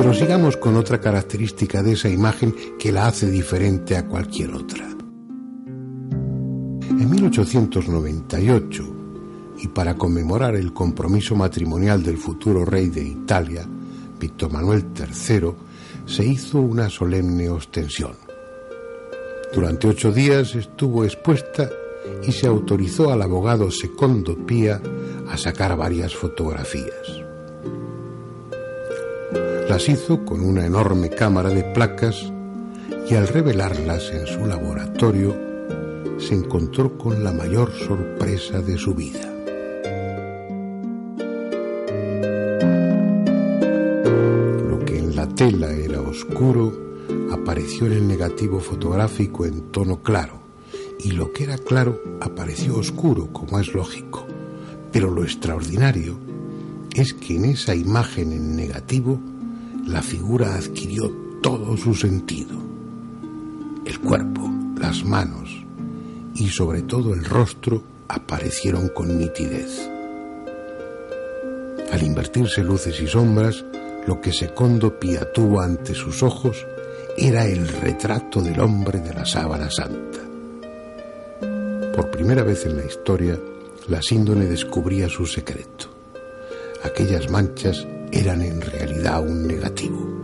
[0.00, 4.88] Pero sigamos con otra característica de esa imagen que la hace diferente a cualquier otra.
[6.88, 8.96] En 1898,
[9.58, 13.68] y para conmemorar el compromiso matrimonial del futuro rey de Italia,
[14.18, 15.52] Víctor Manuel III,
[16.06, 18.14] se hizo una solemne ostensión.
[19.54, 21.68] Durante ocho días estuvo expuesta
[22.26, 24.80] y se autorizó al abogado Secondo Pía
[25.28, 27.29] a sacar varias fotografías.
[29.70, 32.32] Las hizo con una enorme cámara de placas
[33.08, 35.32] y al revelarlas en su laboratorio
[36.18, 39.32] se encontró con la mayor sorpresa de su vida.
[44.68, 46.76] Lo que en la tela era oscuro
[47.30, 50.40] apareció en el negativo fotográfico en tono claro
[50.98, 54.26] y lo que era claro apareció oscuro, como es lógico.
[54.90, 56.18] Pero lo extraordinario
[56.92, 59.29] es que en esa imagen en negativo
[59.90, 61.10] la figura adquirió
[61.42, 62.56] todo su sentido.
[63.84, 64.48] El cuerpo,
[64.80, 65.50] las manos
[66.34, 69.90] y sobre todo el rostro aparecieron con nitidez.
[71.90, 73.64] Al invertirse luces y sombras,
[74.06, 76.64] lo que Secondo Pía tuvo ante sus ojos
[77.16, 80.20] era el retrato del hombre de la sábana santa.
[81.96, 83.36] Por primera vez en la historia,
[83.88, 85.86] la síndone descubría su secreto.
[86.84, 90.20] Aquellas manchas eran en realidad un negativo.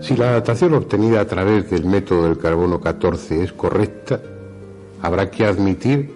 [0.00, 4.20] Si la datación obtenida a través del método del carbono 14 es correcta,
[5.00, 6.10] habrá que admitir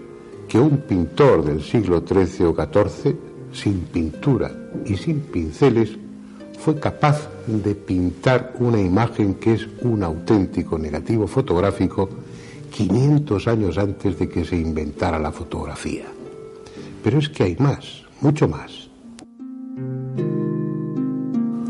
[0.48, 3.16] que un pintor del siglo XIII o XIV,
[3.52, 4.50] sin pintura
[4.84, 5.96] y sin pinceles,
[6.58, 12.08] fue capaz de pintar una imagen que es un auténtico negativo fotográfico
[12.70, 16.15] 500 años antes de que se inventara la fotografía.
[17.06, 18.90] Pero es que hay más, mucho más.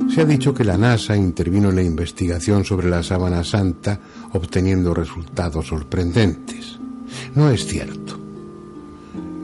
[0.08, 4.00] Se ha dicho que la NASA intervino en la investigación sobre la sábana santa
[4.32, 6.78] obteniendo resultados sorprendentes.
[7.34, 8.18] No es cierto.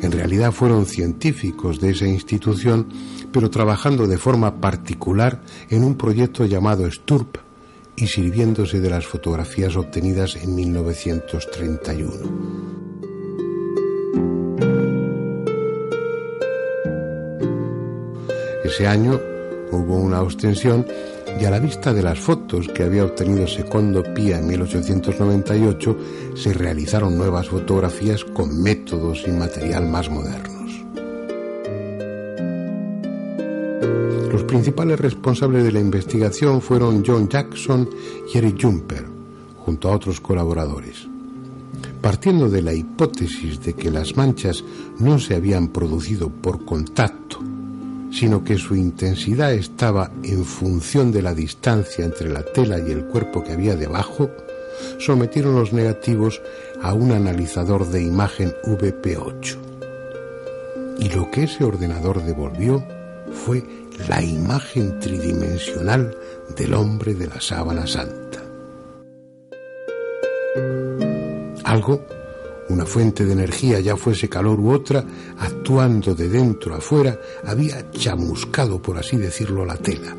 [0.00, 2.88] En realidad fueron científicos de esa institución,
[3.30, 7.36] pero trabajando de forma particular en un proyecto llamado STURP
[7.96, 12.71] y sirviéndose de las fotografías obtenidas en 1931.
[18.72, 19.20] Ese año
[19.70, 20.86] hubo una ostensión
[21.38, 25.96] y a la vista de las fotos que había obtenido Secondo Pía en 1898,
[26.34, 30.72] se realizaron nuevas fotografías con métodos y material más modernos.
[34.32, 37.90] Los principales responsables de la investigación fueron John Jackson
[38.32, 39.04] y Eric Jumper,
[39.66, 41.06] junto a otros colaboradores.
[42.00, 44.64] Partiendo de la hipótesis de que las manchas
[44.98, 47.51] no se habían producido por contacto
[48.12, 53.06] sino que su intensidad estaba en función de la distancia entre la tela y el
[53.06, 54.30] cuerpo que había debajo,
[54.98, 56.40] sometieron los negativos
[56.82, 59.56] a un analizador de imagen VP8.
[60.98, 62.84] Y lo que ese ordenador devolvió
[63.32, 63.64] fue
[64.08, 66.14] la imagen tridimensional
[66.56, 68.42] del hombre de la sábana santa.
[71.64, 72.04] Algo
[72.72, 75.04] una fuente de energía, ya fuese calor u otra,
[75.38, 80.16] actuando de dentro a fuera, había chamuscado, por así decirlo, la tela,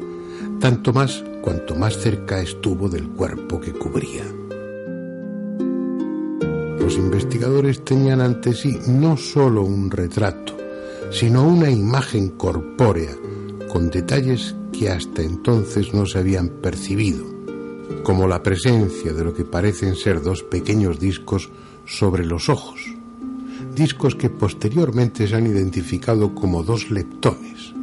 [0.60, 4.24] tanto más cuanto más cerca estuvo del cuerpo que cubría.
[6.80, 10.56] Los investigadores tenían ante sí no solo un retrato,
[11.12, 13.16] sino una imagen corpórea,
[13.72, 17.26] con detalles que hasta entonces no se habían percibido,
[18.04, 21.50] como la presencia de lo que parecen ser dos pequeños discos
[21.86, 22.82] sobre los ojos,
[23.76, 27.74] discos que posteriormente se han identificado como dos leptones,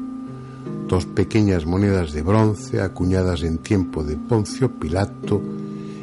[0.86, 5.40] dos pequeñas monedas de bronce acuñadas en tiempo de Poncio Pilato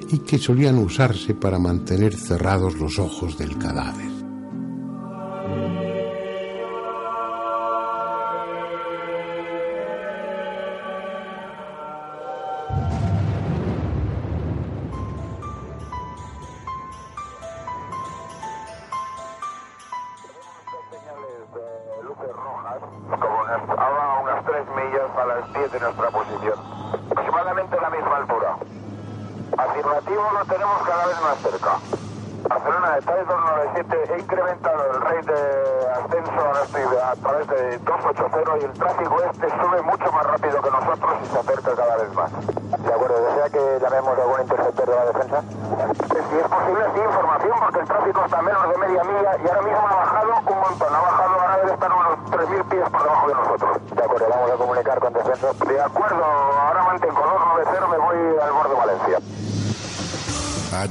[0.10, 4.17] y que solían usarse para mantener cerrados los ojos del cadáver.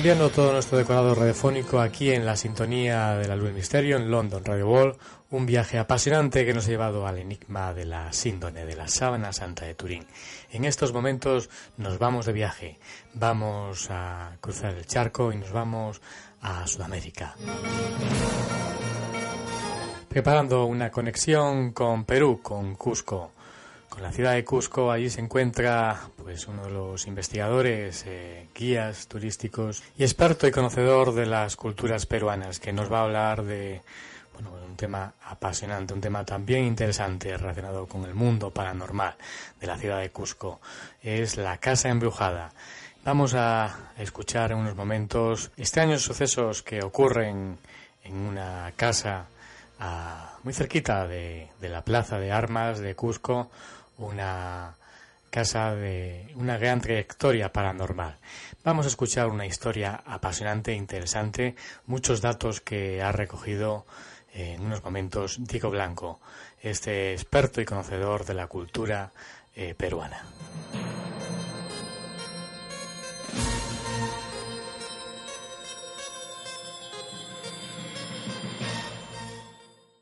[0.00, 4.10] Cambiando todo nuestro decorado radiofónico aquí en la sintonía de la Luz del Misterio en
[4.10, 4.96] London Radio Wall,
[5.28, 9.34] un viaje apasionante que nos ha llevado al enigma de la síndone de la sábana
[9.34, 10.06] santa de Turín.
[10.52, 12.78] En estos momentos nos vamos de viaje,
[13.12, 16.00] vamos a cruzar el charco y nos vamos
[16.40, 17.34] a Sudamérica.
[20.08, 23.32] Preparando una conexión con Perú, con Cusco
[23.90, 24.90] con la ciudad de Cusco.
[24.90, 31.12] Allí se encuentra pues uno de los investigadores, eh, guías turísticos y experto y conocedor
[31.12, 33.82] de las culturas peruanas, que nos va a hablar de
[34.32, 39.16] bueno, un tema apasionante, un tema también interesante relacionado con el mundo paranormal
[39.60, 40.60] de la ciudad de Cusco.
[41.02, 42.52] Es la casa embrujada.
[43.04, 47.58] Vamos a escuchar en unos momentos extraños sucesos que ocurren
[48.04, 49.26] en una casa
[49.80, 53.50] ah, muy cerquita de la plaza de armas de Cusco,
[54.00, 54.74] una
[55.30, 58.16] casa de una gran trayectoria paranormal.
[58.64, 61.54] Vamos a escuchar una historia apasionante e interesante,
[61.86, 63.86] muchos datos que ha recogido
[64.34, 66.20] en unos momentos Diego Blanco,
[66.62, 69.12] este experto y conocedor de la cultura
[69.54, 70.24] eh, peruana.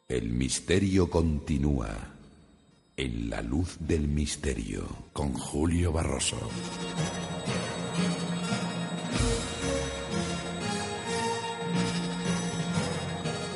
[0.09, 2.18] El misterio continúa
[2.99, 4.83] en la luz del misterio
[5.13, 6.37] con Julio Barroso.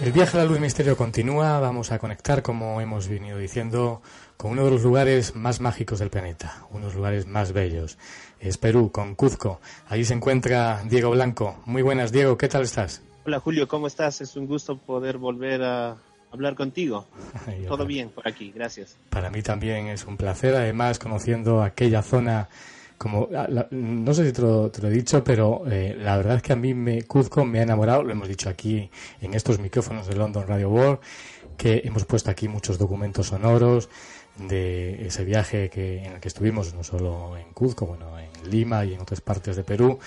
[0.00, 1.58] El viaje a la luz del misterio continúa.
[1.58, 4.00] Vamos a conectar, como hemos venido diciendo,
[4.36, 7.98] con uno de los lugares más mágicos del planeta, uno de los lugares más bellos.
[8.38, 9.60] Es Perú, con Cuzco.
[9.88, 11.56] Allí se encuentra Diego Blanco.
[11.66, 12.38] Muy buenas, Diego.
[12.38, 13.02] ¿Qué tal estás?
[13.26, 13.66] Hola, Julio.
[13.66, 14.20] ¿Cómo estás?
[14.20, 15.96] Es un gusto poder volver a,
[16.32, 17.06] hablar contigo.
[17.68, 18.96] Todo bien por aquí, gracias.
[19.10, 22.48] Para mí también es un placer, además conociendo aquella zona
[22.98, 26.52] como ah, no sé si te lo, he dicho, pero eh, la verdad es que
[26.52, 28.88] a mí me Cuzco me ha enamorado, lo hemos dicho aquí
[29.20, 31.00] en estos micrófonos de London Radio World,
[31.56, 33.88] que hemos puesto aquí muchos documentos sonoros
[34.36, 38.84] de ese viaje que en el que estuvimos no solo en Cuzco, bueno, en Lima
[38.84, 39.98] y en otras partes de Perú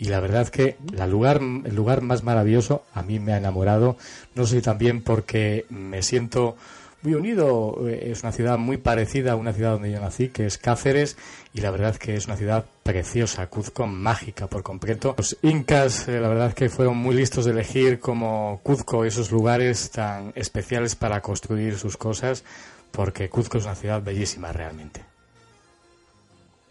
[0.00, 3.98] y la verdad que la lugar, el lugar más maravilloso a mí me ha enamorado,
[4.34, 6.56] no sé si también porque me siento
[7.02, 10.46] muy unido, eh, es una ciudad muy parecida a una ciudad donde yo nací, que
[10.46, 11.18] es Cáceres,
[11.52, 15.14] y la verdad que es una ciudad preciosa, Cuzco mágica por completo.
[15.18, 19.90] Los incas, eh, la verdad que fueron muy listos de elegir como Cuzco esos lugares
[19.90, 22.42] tan especiales para construir sus cosas,
[22.90, 25.04] porque Cuzco es una ciudad bellísima realmente.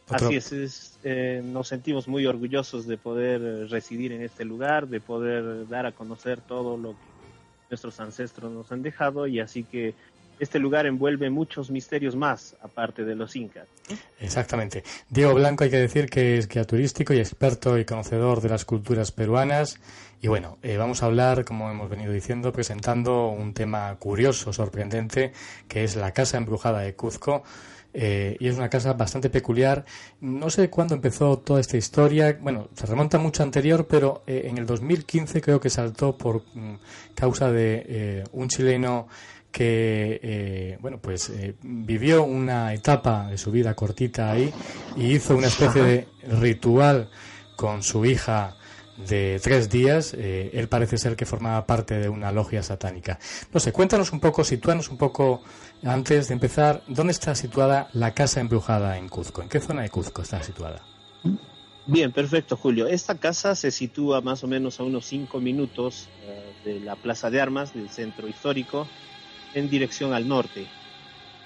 [0.10, 5.68] Así es, eh, nos sentimos muy orgullosos de poder residir en este lugar, de poder
[5.68, 6.98] dar a conocer todo lo que
[7.70, 9.94] nuestros ancestros nos han dejado y así que
[10.40, 13.68] este lugar envuelve muchos misterios más, aparte de los incas.
[14.20, 14.84] Exactamente.
[15.10, 18.66] Diego Blanco hay que decir que es guía turístico y experto y conocedor de las
[18.66, 19.80] culturas peruanas.
[20.22, 25.34] Y bueno, eh, vamos a hablar, como hemos venido diciendo, presentando un tema curioso, sorprendente,
[25.68, 27.44] que es la Casa Embrujada de Cuzco.
[27.94, 29.86] Eh, y es una casa bastante peculiar.
[30.22, 32.38] No sé cuándo empezó toda esta historia.
[32.40, 36.76] Bueno, se remonta mucho anterior, pero eh, en el 2015 creo que saltó por mm,
[37.16, 39.08] causa de un chileno
[39.52, 44.54] que eh, bueno pues eh, vivió una etapa de su vida cortita ahí
[44.96, 46.08] y hizo una especie de
[46.40, 47.10] ritual
[47.56, 48.56] con su hija
[49.08, 50.14] de tres días.
[50.18, 53.18] Eh, él parece ser que formaba parte de una logia satánica.
[53.54, 55.42] No sé, cuéntanos un poco, sitúanos un poco
[55.84, 59.42] antes de empezar, ¿dónde está situada la casa embrujada en Cuzco?
[59.42, 60.82] ¿En qué zona de Cuzco está situada?
[61.86, 62.88] Bien, perfecto, Julio.
[62.88, 66.08] Esta casa se sitúa más o menos a unos cinco minutos
[66.64, 68.88] de la Plaza de Armas del centro histórico
[69.54, 70.68] en dirección al norte.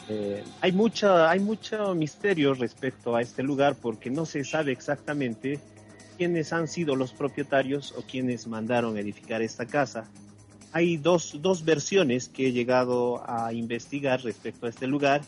[0.10, 5.60] Eh, hay, mucha, hay mucho misterio respecto a este lugar porque no se sabe exactamente
[6.18, 10.10] quiénes han sido los propietarios o quienes mandaron edificar esta casa.
[10.74, 15.22] Hay dos, dos versiones que he llegado a investigar respecto a este lugar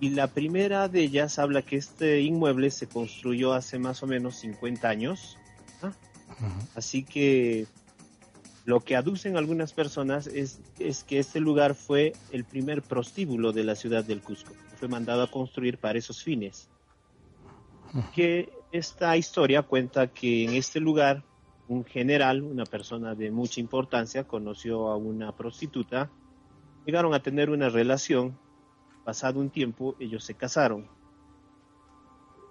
[0.00, 4.34] y la primera de ellas habla que este inmueble se construyó hace más o menos
[4.36, 5.38] 50 años.
[6.74, 7.68] Así que
[8.64, 13.62] lo que aducen algunas personas es, es, que este lugar fue el primer prostíbulo de
[13.62, 14.52] la ciudad del Cusco.
[14.76, 16.68] Fue mandado a construir para esos fines.
[18.14, 21.22] Que esta historia cuenta que en este lugar
[21.68, 26.10] un general, una persona de mucha importancia, conoció a una prostituta.
[26.84, 28.36] Llegaron a tener una relación.
[29.04, 30.86] Pasado un tiempo, ellos se casaron.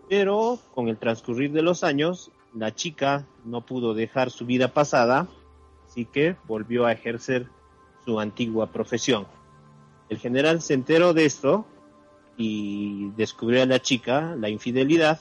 [0.10, 5.28] Pero con el transcurrir de los años, la chica no pudo dejar su vida pasada
[5.92, 7.48] así que volvió a ejercer
[8.06, 9.28] su antigua profesión.
[10.08, 11.66] El general se enteró de esto
[12.38, 15.20] y descubrió a la chica la infidelidad.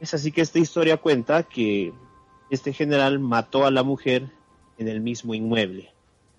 [0.00, 1.92] Es así que esta historia cuenta que
[2.50, 4.24] este general mató a la mujer
[4.78, 5.90] en el mismo inmueble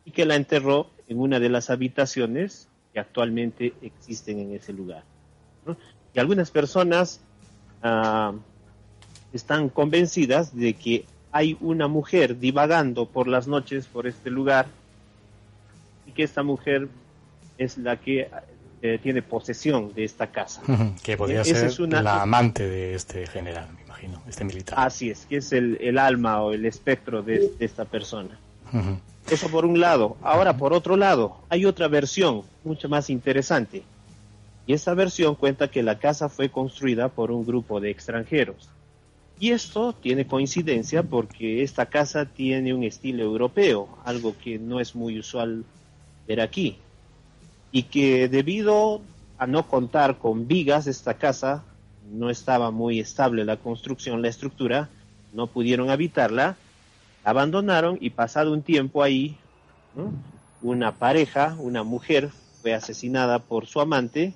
[0.05, 5.03] y que la enterró en una de las habitaciones que actualmente existen en ese lugar.
[6.13, 7.21] Y algunas personas
[7.81, 8.33] ah,
[9.31, 14.67] están convencidas de que hay una mujer divagando por las noches por este lugar
[16.05, 16.89] y que esta mujer
[17.57, 18.29] es la que
[18.81, 20.61] eh, tiene posesión de esta casa.
[21.03, 24.75] que podría ser la amante de este general, me imagino, este militar.
[24.79, 28.37] Así es, que es el, alma o el espectro de, esta persona.
[29.29, 30.17] Eso por un lado.
[30.21, 33.83] Ahora, por otro lado, hay otra versión mucho más interesante.
[34.65, 38.69] Y esta versión cuenta que la casa fue construida por un grupo de extranjeros
[39.41, 44.93] y esto tiene coincidencia porque esta casa tiene un estilo europeo, algo que no es
[44.93, 45.65] muy usual
[46.27, 46.77] ver aquí.
[47.71, 49.01] Y que debido
[49.37, 51.63] a no contar con vigas, esta casa
[52.11, 54.89] no estaba muy estable la construcción, la estructura,
[55.33, 56.57] no pudieron habitarla,
[57.23, 59.37] abandonaron y pasado un tiempo ahí,
[60.61, 62.29] una pareja, una mujer,
[62.61, 64.33] fue asesinada por su amante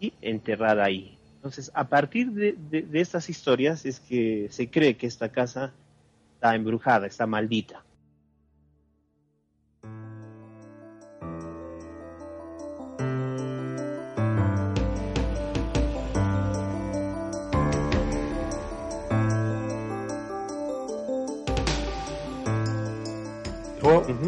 [0.00, 1.18] y enterrada ahí.
[1.36, 5.72] Entonces, a partir de, estas historias es que se cree que esta casa
[6.34, 7.82] está embrujada, está maldita.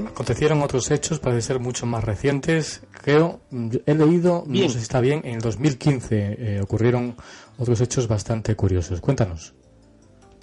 [0.08, 2.82] Acontecieron otros hechos, parece ser mucho más recientes.
[3.02, 3.40] Creo,
[3.86, 7.16] he leído, no sé si está bien, en el 2015 eh, ocurrieron
[7.58, 9.00] otros hechos bastante curiosos.
[9.00, 9.54] Cuéntanos.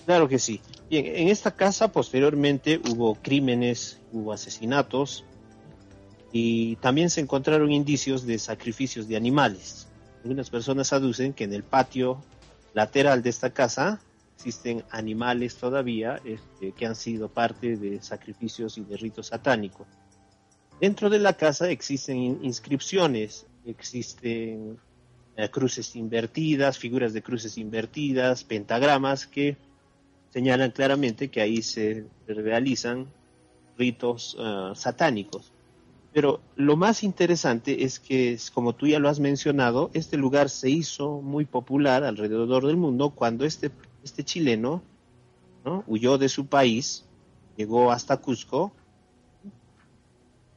[0.05, 0.61] Claro que sí.
[0.89, 5.23] Bien, en esta casa posteriormente hubo crímenes, hubo asesinatos
[6.31, 9.87] y también se encontraron indicios de sacrificios de animales.
[10.23, 12.21] Algunas personas aducen que en el patio
[12.73, 14.01] lateral de esta casa
[14.41, 19.85] existen animales todavía este, que han sido parte de sacrificios y de ritos satánicos.
[20.79, 24.79] Dentro de la casa existen inscripciones, existen
[25.37, 29.57] eh, cruces invertidas, figuras de cruces invertidas, pentagramas que
[30.31, 33.05] señalan claramente que ahí se realizan
[33.77, 35.51] ritos eh, satánicos.
[36.13, 40.71] Pero lo más interesante es que, como tú ya lo has mencionado, este lugar se
[40.71, 43.69] hizo muy popular alrededor del mundo cuando este
[44.03, 44.81] este chileno
[45.65, 45.83] ¿no?
[45.87, 47.05] huyó de su país,
[47.57, 48.71] llegó hasta Cusco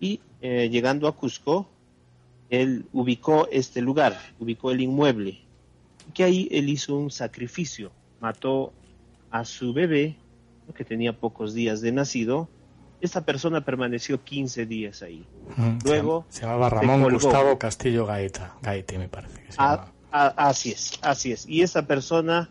[0.01, 1.69] y eh, llegando a Cusco,
[2.51, 5.41] él ubicó este lugar, ubicó el inmueble,
[6.13, 7.91] que ahí él hizo un sacrificio,
[8.21, 8.73] mató
[9.31, 10.17] a su bebé,
[10.75, 12.49] que tenía pocos días de nacido,
[13.01, 15.27] esta persona permaneció 15 días ahí.
[15.85, 19.43] Luego se, llamaba Ramón Gustavo Castillo Gaeta, Gaete me parece.
[19.59, 21.47] Ah, ah, así es, así es.
[21.47, 22.49] Y esa persona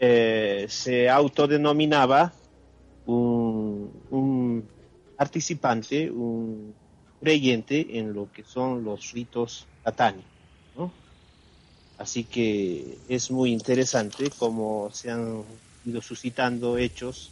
[0.00, 2.32] eh, se autodenominaba
[3.04, 4.64] un, un
[5.16, 6.74] participante, un
[7.20, 10.24] creyente en lo que son los ritos satánicos.
[11.98, 15.44] Así que es muy interesante cómo se han
[15.84, 17.30] ido suscitando hechos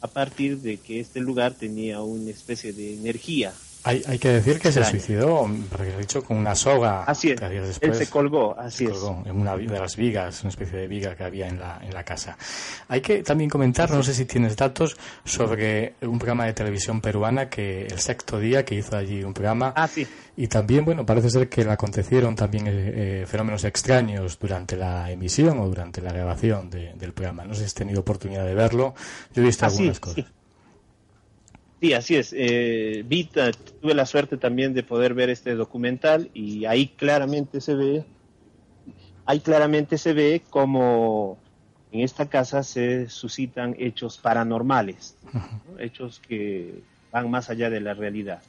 [0.00, 3.52] a partir de que este lugar tenía una especie de energía
[3.84, 7.04] hay, hay que decir que se suicidó, porque he dicho, con una soga.
[7.04, 7.40] Así es.
[7.80, 11.14] él se colgó, así se colgó En una de las vigas, una especie de viga
[11.14, 12.36] que había en la, en la casa.
[12.88, 17.48] Hay que también comentar, no sé si tienes datos, sobre un programa de televisión peruana
[17.48, 19.72] que el sexto día que hizo allí un programa.
[19.76, 20.06] Ah, sí.
[20.36, 25.10] Y también, bueno, parece ser que le acontecieron también eh, eh, fenómenos extraños durante la
[25.10, 27.44] emisión o durante la grabación del programa.
[27.44, 28.94] No sé si has tenido oportunidad de verlo.
[29.34, 30.24] Yo he visto ah, algunas cosas.
[30.24, 30.26] Sí,
[31.94, 32.34] así es.
[32.36, 33.04] Eh,
[33.80, 38.04] tuve la suerte también de poder ver este documental y ahí claramente se ve,
[39.24, 41.38] ahí claramente se ve como
[41.92, 45.16] en esta casa se suscitan hechos paranormales,
[45.78, 48.42] hechos que van más allá de la realidad.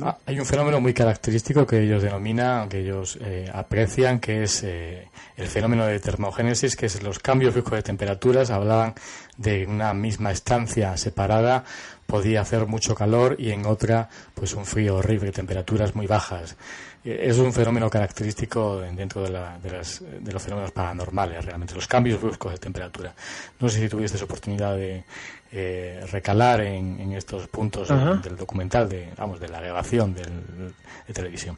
[0.00, 4.62] Ah, hay un fenómeno muy característico que ellos denominan, que ellos eh, aprecian, que es
[4.62, 8.50] eh, el fenómeno de termogénesis, que es los cambios fijos de temperaturas.
[8.50, 8.94] Hablaban
[9.36, 11.64] de una misma estancia separada
[12.12, 16.58] podía hacer mucho calor y en otra pues un frío horrible, temperaturas muy bajas.
[17.02, 22.58] Eh, es un fenómeno característico dentro de, los fenómenos paranormales, realmente, los cambios bruscos de
[22.58, 23.14] temperatura.
[23.60, 25.04] No sé si tuviste oportunidad de
[25.52, 31.56] eh, recalar en, estos puntos del documental, de, vamos, de la grabación de televisión.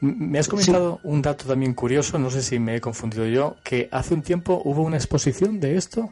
[0.00, 3.90] Me has comentado un dato también curioso, no sé si me he confundido yo, que
[3.92, 6.08] hace un tiempo hubo una exposición de esto.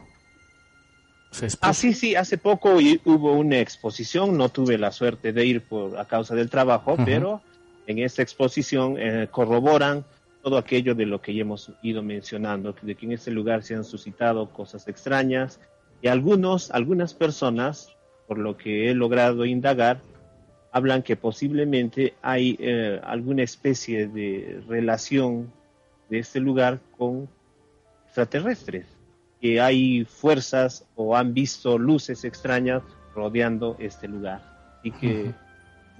[1.61, 5.97] Ah, sí, sí, hace poco hubo una exposición, no tuve la suerte de ir por
[5.97, 7.41] a causa del trabajo, pero
[7.85, 10.05] en esta exposición eh, corroboran
[10.41, 13.75] todo aquello de lo que ya hemos ido mencionando, de que en este lugar se
[13.75, 15.59] han suscitado cosas extrañas
[16.01, 17.93] y algunos, algunas personas,
[18.27, 20.01] por lo que he logrado indagar,
[20.71, 25.51] hablan que posiblemente hay eh, alguna especie de relación
[26.09, 27.27] de este lugar con
[28.05, 28.96] extraterrestres
[29.41, 32.81] que hay fuerzas o han visto luces extrañas
[33.13, 35.33] rodeando este lugar y que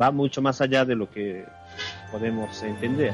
[0.01, 1.45] va mucho más allá de lo que
[2.11, 3.13] podemos entender.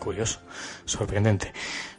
[0.00, 0.40] Curioso,
[0.84, 1.52] sorprendente.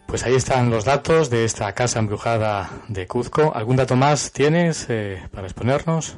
[0.06, 3.54] Pues ahí están los datos de esta casa embrujada de Cuzco.
[3.54, 6.18] ¿Algún dato más tienes eh, para exponernos?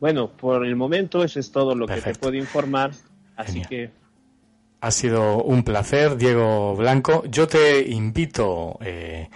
[0.00, 2.92] Bueno, por el momento eso es todo lo que te puedo informar,
[3.36, 3.90] así que...
[4.80, 7.24] Ha sido un placer, Diego Blanco.
[7.26, 9.28] Yo te invito, eh,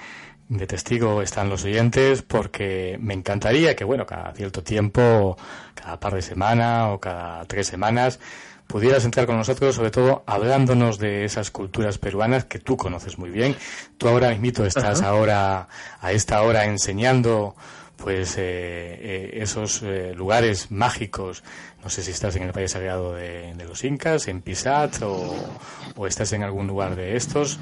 [0.48, 5.36] de testigo están los oyentes, porque me encantaría que, bueno, cada cierto tiempo,
[5.74, 8.20] cada par de semanas o cada tres semanas,
[8.68, 13.30] pudieras entrar con nosotros, sobre todo hablándonos de esas culturas peruanas que tú conoces muy
[13.30, 13.56] bien.
[13.98, 15.68] Tú ahora mismo estás ahora,
[16.00, 17.56] a esta hora, enseñando
[18.02, 21.44] pues eh, eh, esos eh, lugares mágicos.
[21.84, 26.32] No sé si estás en el país sagrado de, los incas, en Pisat o, estás
[26.32, 27.60] en algún lugar de estos.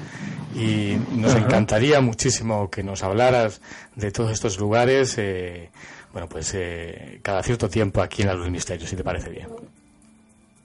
[0.55, 3.61] Y nos encantaría muchísimo que nos hablaras
[3.95, 5.15] de todos estos lugares,
[6.11, 6.55] bueno, pues
[7.21, 9.47] cada cierto tiempo aquí en la Luz Misterio, si te parece bien.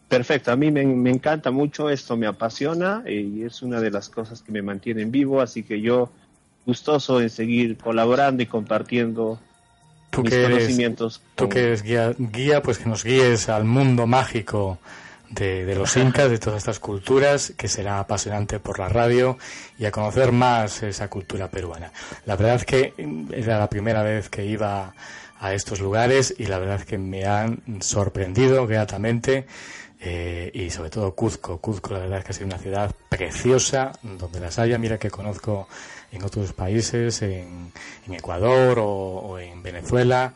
[0.08, 4.08] Perfecto, a mí me, me, encanta mucho, esto me apasiona y es una de las
[4.08, 6.10] cosas que me mantienen vivo, así que yo
[6.64, 9.40] gustoso en seguir colaborando y compartiendo
[10.16, 14.78] tú que eres, Tú que eres guía, guía, pues que nos guíes al mundo mágico
[15.30, 19.38] de, los incas, de todas estas culturas, que será apasionante por la radio
[19.78, 21.92] y a conocer más esa cultura peruana.
[22.24, 22.94] La verdad es que
[23.32, 24.94] era la primera vez que iba
[25.38, 29.46] a estos lugares y la verdad es que me han sorprendido gratamente
[30.00, 31.58] eh, y sobre todo Cuzco.
[31.58, 34.78] Cuzco la verdad es que ha sido una ciudad preciosa donde las haya.
[34.78, 35.68] Mira que conozco
[36.12, 37.72] en otros países, en,
[38.10, 40.34] Ecuador o, en Venezuela.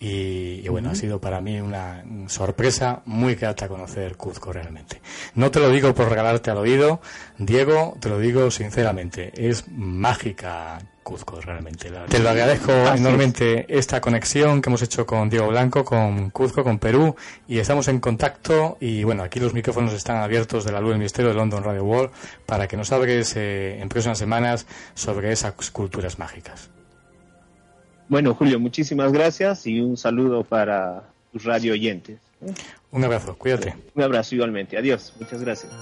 [0.00, 5.00] Y, bueno, ha sido para mí una sorpresa muy grata conocer Cuzco realmente.
[5.34, 7.00] No te lo digo por regalarte al oído,
[7.36, 10.78] Diego, te lo digo sinceramente, es mágica
[11.08, 11.90] Cuzco realmente.
[12.10, 16.78] Te lo agradezco enormemente esta conexión que hemos hecho con Diego Blanco, con Cuzco, con
[16.78, 17.16] Perú,
[17.48, 18.76] y estamos en contacto.
[18.78, 21.82] Y bueno, aquí los micrófonos están abiertos de la luz del Ministerio de London Radio
[21.82, 22.10] World
[22.44, 26.68] para que nos hables eh, en próximas semanas sobre esas culturas mágicas.
[28.10, 32.20] Bueno, Julio, muchísimas gracias y un saludo para tus radio oyentes.
[32.90, 33.74] Un abrazo, cuídate.
[33.94, 34.76] Un abrazo igualmente.
[34.76, 35.72] Adiós, muchas gracias.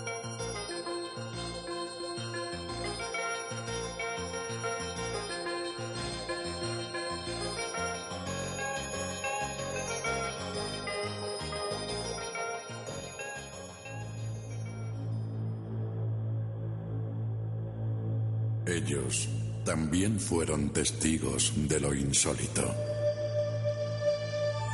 [18.77, 19.27] Ellos
[19.65, 22.63] también fueron testigos de lo insólito.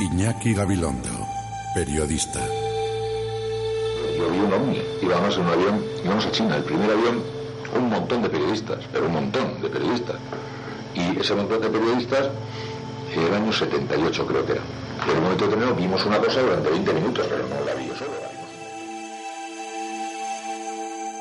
[0.00, 1.08] Iñaki Gabilondo,
[1.72, 2.40] periodista.
[4.18, 7.22] Yo vi un ovni, íbamos en un avión, íbamos a China, el primer avión,
[7.76, 10.16] un montón de periodistas, pero un montón de periodistas.
[10.96, 12.28] Y ese montón de periodistas,
[13.14, 14.62] el año 78 creo que era.
[15.06, 17.94] En un momento determinado vimos una cosa durante 20 minutos, pero no la vi yo
[17.94, 18.41] solo.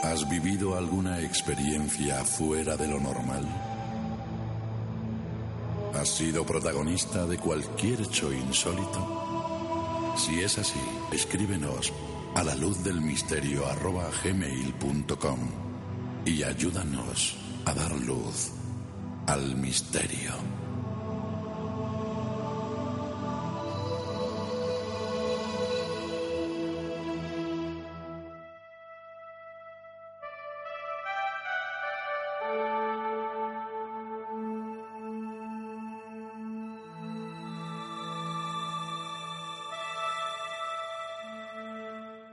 [0.03, 3.45] ¿Has vivido alguna experiencia fuera de lo normal?
[5.93, 10.13] ¿Has sido protagonista de cualquier hecho insólito?
[10.17, 10.81] Si es así,
[11.11, 11.93] escríbenos
[12.33, 15.39] a la luz del misterio arroba gmail.com
[16.25, 18.51] y ayúdanos a dar luz
[19.27, 20.60] al misterio.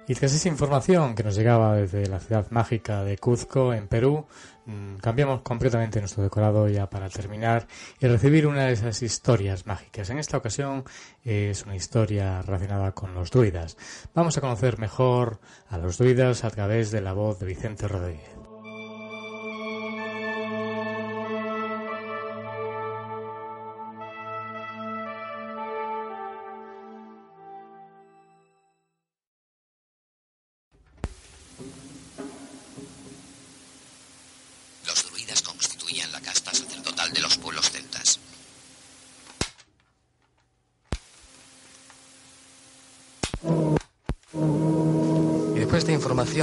[0.09, 4.25] Y tras esa información que nos llegaba desde la ciudad mágica de Cuzco, en Perú,
[4.65, 7.67] mm, cambiamos completamente nuestro decorado ya para terminar
[8.01, 10.09] y recibir una de esas historias mágicas.
[10.09, 10.85] En esta ocasión
[11.25, 13.77] es una historia relacionada con los druidas.
[14.15, 18.38] Vamos a conocer mejor a los druidas a través de la voz de Vicente Rodríguez.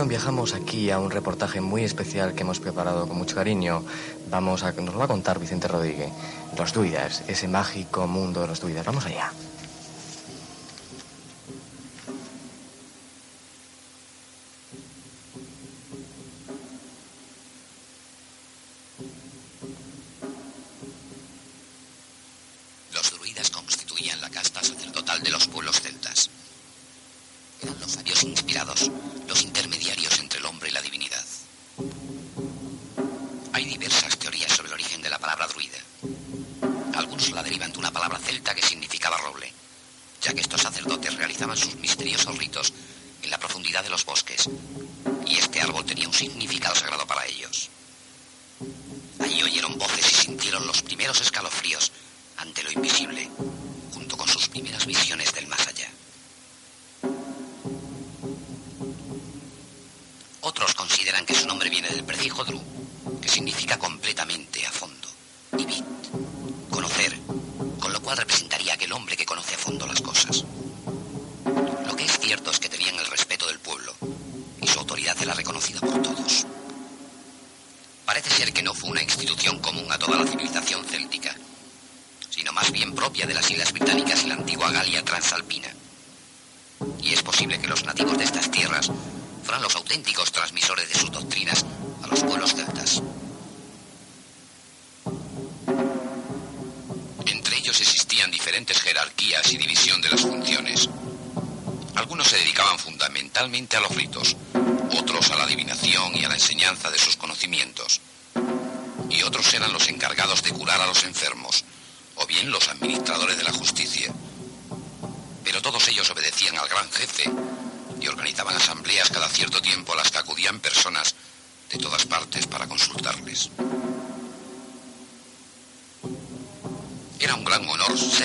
[0.04, 3.82] Viajamos aquí a un reportaje muy especial que hemos preparado con mucho cariño.
[4.30, 6.10] Vamos a, nos lo va a contar Vicente Rodríguez.
[6.58, 8.86] Los druidas, ese mágico mundo de los druidas.
[8.86, 9.32] Vamos allá.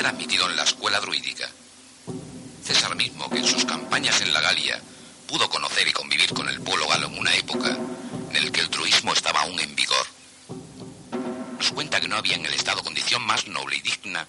[0.07, 1.49] Admitido en la escuela druídica.
[2.65, 4.81] César mismo, que en sus campañas en la Galia
[5.27, 7.77] pudo conocer y convivir con el pueblo galo en una época
[8.31, 10.07] en el que el truismo estaba aún en vigor.
[11.59, 14.27] Nos cuenta que no había en el Estado condición más noble y digna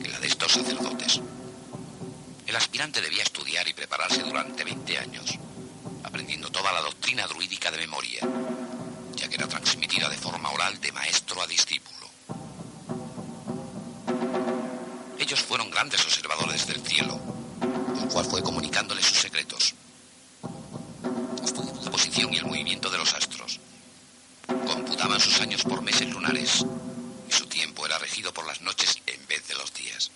[0.00, 1.20] que la de estos sacerdotes.
[2.46, 5.38] El aspirante debía estudiar y prepararse durante 20 años,
[6.04, 8.20] aprendiendo toda la doctrina druídica de memoria,
[9.14, 11.91] ya que era transmitida de forma oral de maestro a discípulo.
[15.32, 17.18] Ellos fueron grandes observadores del cielo,
[18.02, 19.74] el cual fue comunicándoles sus secretos
[22.30, 23.58] y el movimiento de los astros.
[24.46, 26.66] Computaban sus años por meses lunares
[27.26, 30.10] y su tiempo era regido por las noches en vez de los días.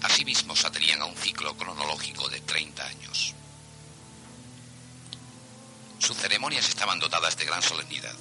[0.00, 3.34] Asimismo se atenían a un ciclo cronológico de 30 años.
[5.98, 8.14] Sus ceremonias estaban dotadas de gran solemnidad.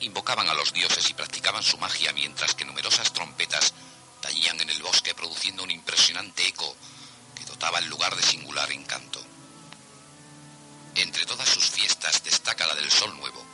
[0.00, 3.72] Invocaban a los dioses y practicaban su magia mientras que numerosas trompetas
[4.20, 6.76] tañían en el bosque produciendo un impresionante eco
[7.34, 9.22] que dotaba el lugar de singular encanto.
[10.94, 13.44] Entre todas sus fiestas destaca la del Sol Nuevo.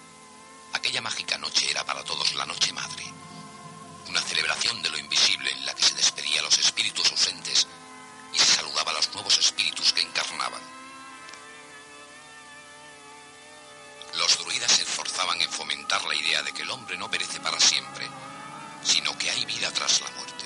[0.72, 3.05] Aquella mágica noche era para todos la Noche Madre,
[4.09, 7.66] una celebración de lo invisible en la que se despedía a los espíritus ausentes
[8.32, 10.81] y se saludaba a los nuevos espíritus que encarnaban.
[15.30, 18.08] En fomentar la idea de que el hombre no perece para siempre,
[18.82, 20.44] sino que hay vida tras la muerte.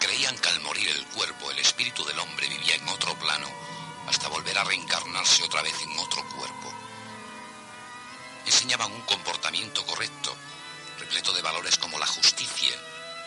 [0.00, 3.48] Creían que al morir el cuerpo, el espíritu del hombre vivía en otro plano
[4.08, 6.72] hasta volver a reencarnarse otra vez en otro cuerpo.
[8.46, 10.34] Enseñaban un comportamiento correcto,
[10.98, 12.76] repleto de valores como la justicia,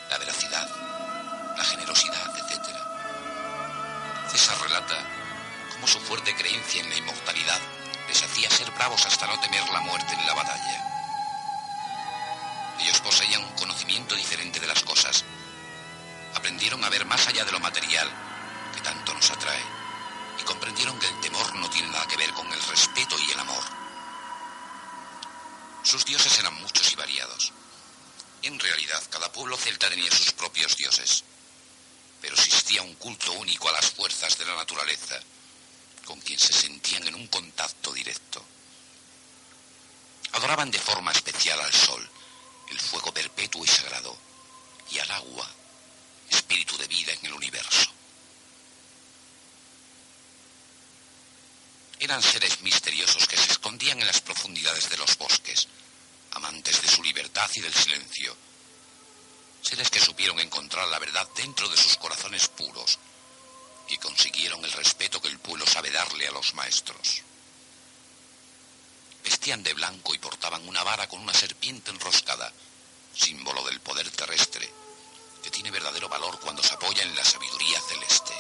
[0.09, 2.75] la veracidad, la generosidad, etc.
[4.29, 4.97] César relata
[5.71, 7.72] cómo su fuerte creencia en la inmortalidad
[8.07, 10.93] les hacía ser bravos hasta no temer la muerte en la batalla.
[12.79, 15.23] Ellos poseían un conocimiento diferente de las cosas.
[16.35, 18.09] Aprendieron a ver más allá de lo material
[18.73, 19.63] que tanto nos atrae
[20.39, 23.39] y comprendieron que el temor no tiene nada que ver con el respeto y el
[23.39, 23.63] amor.
[25.83, 27.53] Sus dioses eran muchos y variados.
[28.41, 31.23] En realidad, cada pueblo celta tenía sus propios dioses,
[32.21, 35.19] pero existía un culto único a las fuerzas de la naturaleza
[36.05, 38.43] con quien se sentían en un contacto directo.
[40.33, 42.09] Adoraban de forma especial al sol,
[42.69, 44.17] el fuego perpetuo y sagrado,
[44.91, 45.49] y al agua,
[46.29, 47.89] espíritu de vida en el universo.
[51.99, 55.67] Eran seres misteriosos que se escondían en las profundidades de los bosques,
[56.31, 58.35] amantes de su libertad y del silencio.
[59.61, 62.99] Seres que supieron encontrar la verdad dentro de sus corazones puros
[63.89, 67.21] y consiguieron el respeto que el pueblo sabe darle a los maestros.
[69.23, 72.51] Vestían de blanco y portaban una vara con una serpiente enroscada,
[73.15, 74.69] símbolo del poder terrestre,
[75.41, 78.33] que tiene verdadero valor cuando se apoya en la sabiduría celeste.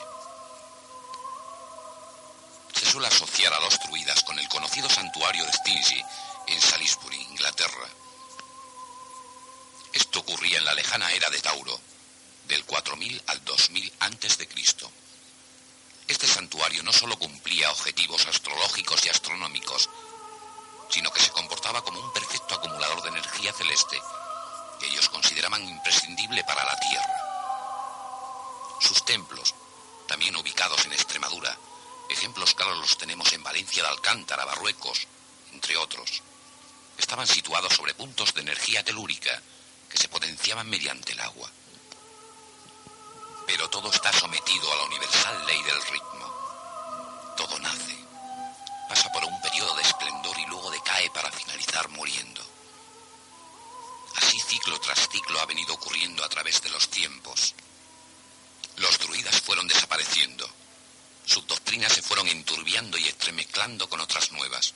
[2.73, 6.03] Se suele asociar a los druidas con el conocido santuario de Stingy
[6.47, 7.89] en Salisbury, Inglaterra.
[9.93, 11.79] Esto ocurría en la lejana era de Tauro,
[12.47, 14.91] del 4000 al 2000 antes de Cristo.
[16.07, 19.89] Este santuario no solo cumplía objetivos astrológicos y astronómicos,
[20.89, 23.99] sino que se comportaba como un perfecto acumulador de energía celeste
[24.79, 27.13] que ellos consideraban imprescindible para la Tierra.
[28.81, 29.55] Sus templos,
[30.07, 31.57] también ubicados en Extremadura,
[32.09, 35.07] ejemplos claros los tenemos en Valencia de Alcántara, Barruecos,
[35.53, 36.21] entre otros,
[36.97, 39.41] estaban situados sobre puntos de energía telúrica
[39.89, 41.49] que se potenciaban mediante el agua.
[43.73, 47.33] Todo está sometido a la universal ley del ritmo.
[47.35, 47.97] Todo nace,
[48.87, 52.45] pasa por un periodo de esplendor y luego decae para finalizar muriendo.
[54.17, 57.55] Así ciclo tras ciclo ha venido ocurriendo a través de los tiempos.
[58.75, 60.47] Los druidas fueron desapareciendo.
[61.25, 64.75] Sus doctrinas se fueron enturbiando y entremezclando con otras nuevas.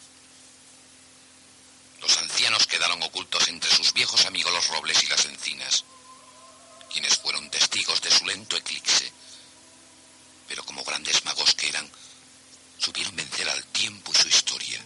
[2.02, 5.86] Los ancianos quedaron ocultos entre sus viejos amigos los robles y las encinas
[6.92, 9.12] quienes fueron testigos de su lento eclipse.
[10.48, 11.90] Pero como grandes magos que eran,
[12.78, 14.86] supieron vencer al tiempo y su historia.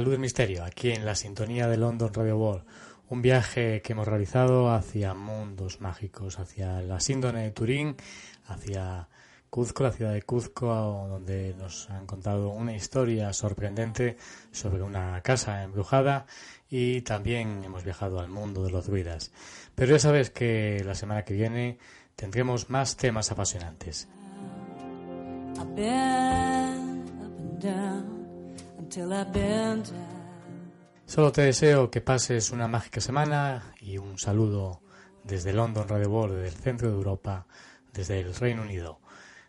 [0.00, 2.64] Luz del Misterio, aquí en la sintonía de London Radio World.
[3.08, 7.96] Un viaje que hemos realizado hacia mundos mágicos, hacia la síndrome de Turín,
[8.46, 9.08] hacia
[9.50, 14.16] Cuzco, la ciudad de Cuzco, donde nos han contado una historia sorprendente
[14.52, 16.26] sobre una casa embrujada
[16.68, 19.32] y también hemos viajado al mundo de los druidas.
[19.74, 21.78] Pero ya sabes que la semana que viene
[22.14, 24.08] tendremos más temas apasionantes.
[31.06, 34.80] Solo te deseo que pases una mágica semana y un saludo
[35.24, 37.46] desde London Radio World, desde el centro de Europa,
[37.92, 39.00] desde el Reino Unido.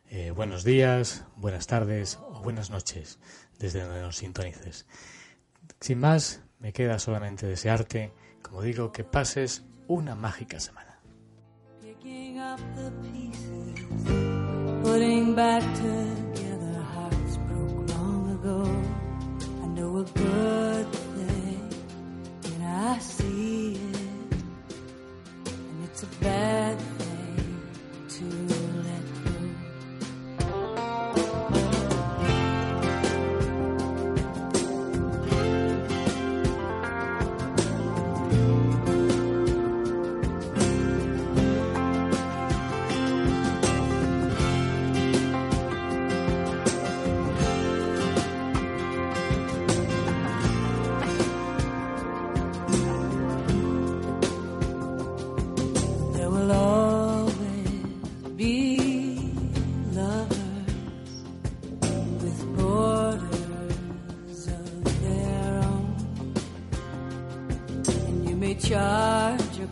[0.09, 3.19] Eh, buenos días, buenas tardes o buenas noches
[3.59, 4.87] desde donde nos sintonices.
[5.79, 10.99] Sin más, me queda solamente desearte, como digo, que pases una mágica semana.
[19.97, 21.71] A good thing
[22.63, 24.35] I see it,
[25.47, 27.00] and it's a bad thing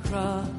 [0.10, 0.59] cross.